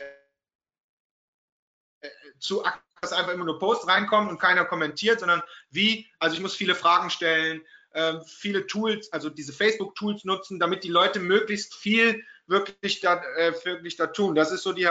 [2.40, 2.64] zu
[3.02, 6.74] dass einfach immer nur Posts reinkommen und keiner kommentiert, sondern wie, also ich muss viele
[6.74, 7.62] Fragen stellen,
[7.92, 13.54] äh, viele Tools, also diese Facebook-Tools nutzen, damit die Leute möglichst viel wirklich da, äh,
[13.66, 14.36] wirklich da tun.
[14.36, 14.88] Das ist so die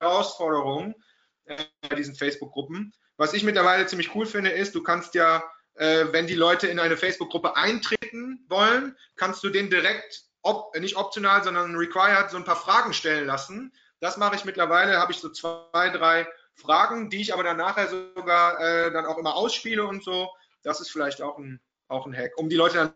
[0.00, 2.92] äh, bei diesen Facebook-Gruppen.
[3.16, 5.42] Was ich mittlerweile ziemlich cool finde, ist, du kannst ja,
[5.74, 10.96] äh, wenn die Leute in eine Facebook-Gruppe eintreten wollen, kannst du den direkt, op nicht
[10.96, 13.72] optional, sondern required, so ein paar Fragen stellen lassen.
[14.00, 17.88] Das mache ich mittlerweile, habe ich so zwei, drei Fragen, die ich aber dann nachher
[17.88, 20.30] sogar äh, dann auch immer ausspiele und so.
[20.62, 22.94] Das ist vielleicht auch ein, auch ein Hack, um die Leute dann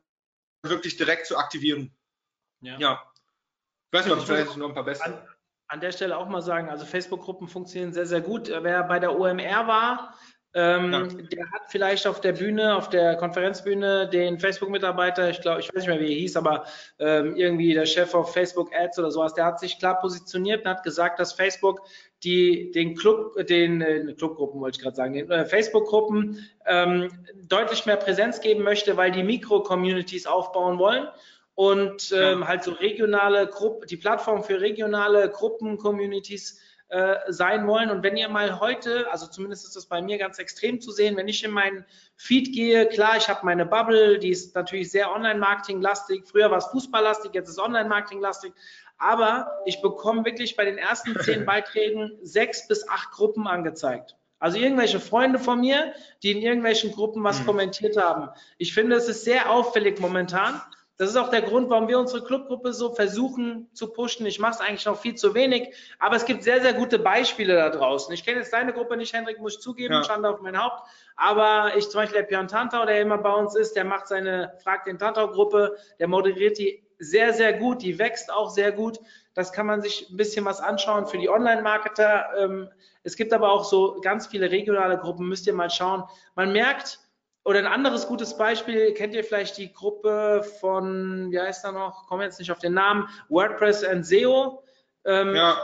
[0.62, 1.92] wirklich direkt zu aktivieren.
[2.60, 2.78] Ja.
[2.78, 3.12] ja.
[3.90, 5.28] Ich weiß nicht, ob ich vielleicht noch ein paar bessere an
[5.80, 8.48] der Stelle auch mal sagen, also Facebook-Gruppen funktionieren sehr, sehr gut.
[8.48, 10.14] Wer bei der OMR war,
[10.54, 11.06] ähm, ja.
[11.06, 15.76] der hat vielleicht auf der Bühne, auf der Konferenzbühne den Facebook-Mitarbeiter, ich glaube, ich weiß
[15.76, 16.66] nicht mehr, wie er hieß, aber
[16.98, 20.70] ähm, irgendwie der Chef auf Facebook Ads oder sowas, der hat sich klar positioniert und
[20.70, 21.80] hat gesagt, dass Facebook
[22.22, 27.10] die den Club, den äh, Clubgruppen wollte ich gerade sagen, den äh, Facebook-Gruppen ähm,
[27.48, 31.08] deutlich mehr Präsenz geben möchte, weil die Mikro-Communities aufbauen wollen
[31.54, 32.48] und ähm, ja.
[32.48, 36.60] halt so regionale Gruppen, die Plattform für regionale Gruppen, Communities
[36.92, 37.90] äh, sein wollen.
[37.90, 41.16] Und wenn ihr mal heute, also zumindest ist das bei mir ganz extrem zu sehen,
[41.16, 41.86] wenn ich in meinen
[42.16, 46.24] Feed gehe, klar, ich habe meine Bubble, die ist natürlich sehr Online-Marketing-lastig.
[46.26, 48.52] Früher war es Fußball-lastig, jetzt ist Online-Marketing-lastig.
[48.98, 54.16] Aber ich bekomme wirklich bei den ersten zehn Beiträgen sechs bis acht Gruppen angezeigt.
[54.38, 57.46] Also irgendwelche Freunde von mir, die in irgendwelchen Gruppen was mhm.
[57.46, 58.28] kommentiert haben.
[58.58, 60.60] Ich finde, es ist sehr auffällig momentan.
[60.98, 64.26] Das ist auch der Grund, warum wir unsere Clubgruppe so versuchen zu pushen.
[64.26, 67.56] Ich mache es eigentlich noch viel zu wenig, aber es gibt sehr, sehr gute Beispiele
[67.56, 68.12] da draußen.
[68.12, 70.04] Ich kenne jetzt deine Gruppe nicht, Hendrik, muss ich zugeben, ja.
[70.04, 70.82] Schande auf mein Haupt.
[71.16, 74.52] Aber ich zum Beispiel der Björn Tantau, der immer bei uns ist, der macht seine
[74.62, 79.00] Frag den Tantau-Gruppe, der moderiert die sehr, sehr gut, die wächst auch sehr gut.
[79.34, 82.26] Das kann man sich ein bisschen was anschauen für die Online-Marketer.
[82.38, 82.68] Ähm,
[83.02, 86.04] es gibt aber auch so ganz viele regionale Gruppen, müsst ihr mal schauen.
[86.36, 87.00] Man merkt,
[87.44, 92.06] oder ein anderes gutes Beispiel, kennt ihr vielleicht die Gruppe von, wie heißt er noch,
[92.06, 94.62] komme jetzt nicht auf den Namen, WordPress and SEO.
[95.04, 95.56] Ähm, ja.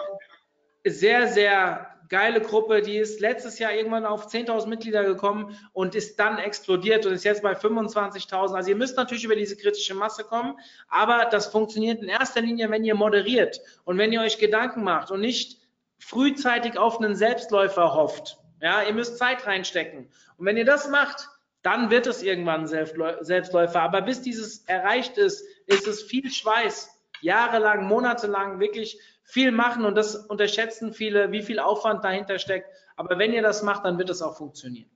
[0.85, 6.19] Sehr, sehr geile Gruppe, die ist letztes Jahr irgendwann auf 10.000 Mitglieder gekommen und ist
[6.19, 8.55] dann explodiert und ist jetzt bei 25.000.
[8.55, 10.59] Also ihr müsst natürlich über diese kritische Masse kommen,
[10.89, 15.11] aber das funktioniert in erster Linie, wenn ihr moderiert und wenn ihr euch Gedanken macht
[15.11, 15.61] und nicht
[15.99, 18.39] frühzeitig auf einen Selbstläufer hofft.
[18.61, 20.11] Ja, ihr müsst Zeit reinstecken.
[20.37, 21.29] Und wenn ihr das macht,
[21.69, 23.83] dann wird es irgendwann Selbstläufer.
[23.83, 29.95] Aber bis dieses erreicht ist, ist es viel Schweiß, jahrelang, monatelang wirklich viel machen und
[29.95, 32.71] das unterschätzen viele, wie viel Aufwand dahinter steckt.
[32.97, 34.89] Aber wenn ihr das macht, dann wird es auch funktionieren.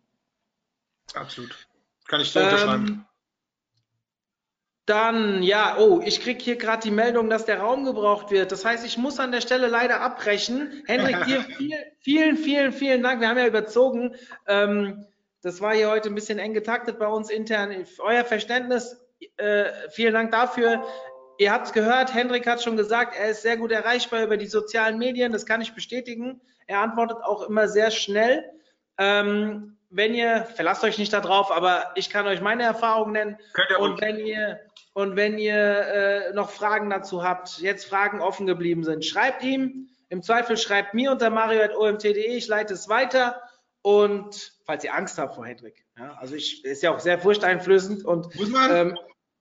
[1.12, 1.54] Absolut.
[2.08, 3.06] Kann ich so ähm, unterschreiben.
[4.86, 8.50] Dann, ja, oh, ich kriege hier gerade die Meldung, dass der Raum gebraucht wird.
[8.50, 10.82] Das heißt, ich muss an der Stelle leider abbrechen.
[10.86, 13.20] Hendrik, dir viel, vielen, vielen, vielen Dank.
[13.20, 14.16] Wir haben ja überzogen.
[14.46, 15.06] Ähm,
[15.42, 17.84] das war hier heute ein bisschen eng getaktet bei uns intern.
[17.98, 18.96] Euer Verständnis,
[19.36, 20.84] äh, vielen Dank dafür.
[21.38, 24.46] Ihr habt es gehört, Hendrik hat schon gesagt, er ist sehr gut erreichbar über die
[24.46, 25.32] sozialen Medien.
[25.32, 26.40] Das kann ich bestätigen.
[26.66, 28.44] Er antwortet auch immer sehr schnell.
[28.98, 33.38] Ähm, wenn ihr, verlasst euch nicht darauf, aber ich kann euch meine Erfahrungen nennen.
[33.78, 34.60] und wenn ihr
[34.94, 39.88] und wenn ihr äh, noch Fragen dazu habt, jetzt Fragen offen geblieben sind, schreibt ihm.
[40.10, 42.36] Im Zweifel schreibt mir unter mario.omt.de.
[42.36, 43.40] Ich leite es weiter.
[43.82, 48.04] Und falls ihr Angst habt vor Hendrik, ja, also ich ist ja auch sehr furchteinflößend
[48.04, 48.70] und muss man?
[48.70, 48.98] Ähm,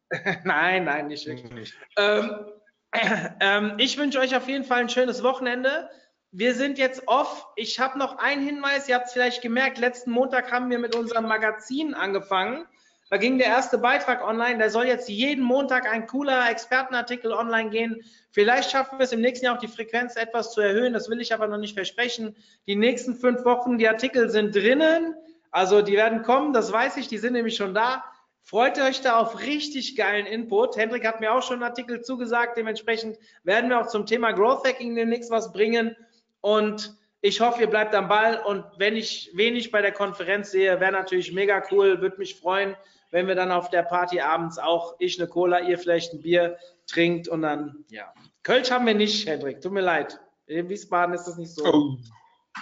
[0.43, 1.73] nein, nein, nicht wirklich.
[1.97, 2.45] Ähm,
[3.39, 5.89] ähm, ich wünsche euch auf jeden Fall ein schönes Wochenende
[6.31, 7.47] wir sind jetzt off.
[7.55, 8.87] Ich habe noch einen Hinweis.
[8.87, 9.77] Ihr habt es vielleicht gemerkt.
[9.77, 12.65] Letzten Montag haben wir mit unserem Magazin angefangen.
[13.11, 14.57] Da ging der erste Beitrag online.
[14.57, 18.01] Da soll jetzt jeden Montag ein cooler Expertenartikel online gehen.
[18.31, 20.93] Vielleicht schaffen wir es im nächsten Jahr auch die Frequenz etwas zu erhöhen.
[20.93, 22.37] Das will ich aber noch nicht versprechen.
[22.67, 25.13] Die nächsten fünf Wochen, die Artikel sind drinnen.
[25.51, 27.09] Also die werden kommen, das weiß ich.
[27.09, 28.01] Die sind nämlich schon da.
[28.43, 30.77] Freut euch da auf richtig geilen Input.
[30.77, 32.55] Hendrik hat mir auch schon einen Artikel zugesagt.
[32.55, 35.97] Dementsprechend werden wir auch zum Thema Growth Hacking demnächst was bringen.
[36.39, 38.41] Und ich hoffe, ihr bleibt am Ball.
[38.41, 41.99] Und wenn ich wenig bei der Konferenz sehe, wäre natürlich mega cool.
[41.99, 42.77] Würde mich freuen,
[43.11, 46.57] wenn wir dann auf der Party abends auch ich eine Cola, ihr vielleicht ein Bier
[46.87, 48.11] trinkt und dann, ja.
[48.43, 49.61] Kölsch haben wir nicht, Hendrik.
[49.61, 50.19] Tut mir leid.
[50.47, 51.63] In Wiesbaden ist das nicht so.
[51.65, 51.97] Oh.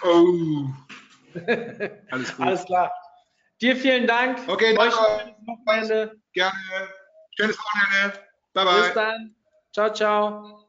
[0.03, 0.65] Oh.
[2.11, 2.45] Alles gut.
[2.45, 2.91] Alles klar.
[3.61, 4.39] Dir vielen Dank.
[4.47, 4.95] Okay, danke.
[4.95, 6.21] schönes Wochenende.
[6.33, 6.53] Gerne.
[7.37, 8.19] Schönes Wochenende.
[8.53, 8.93] Bye, Bis bye.
[8.93, 9.35] dann.
[9.73, 10.68] Ciao, ciao.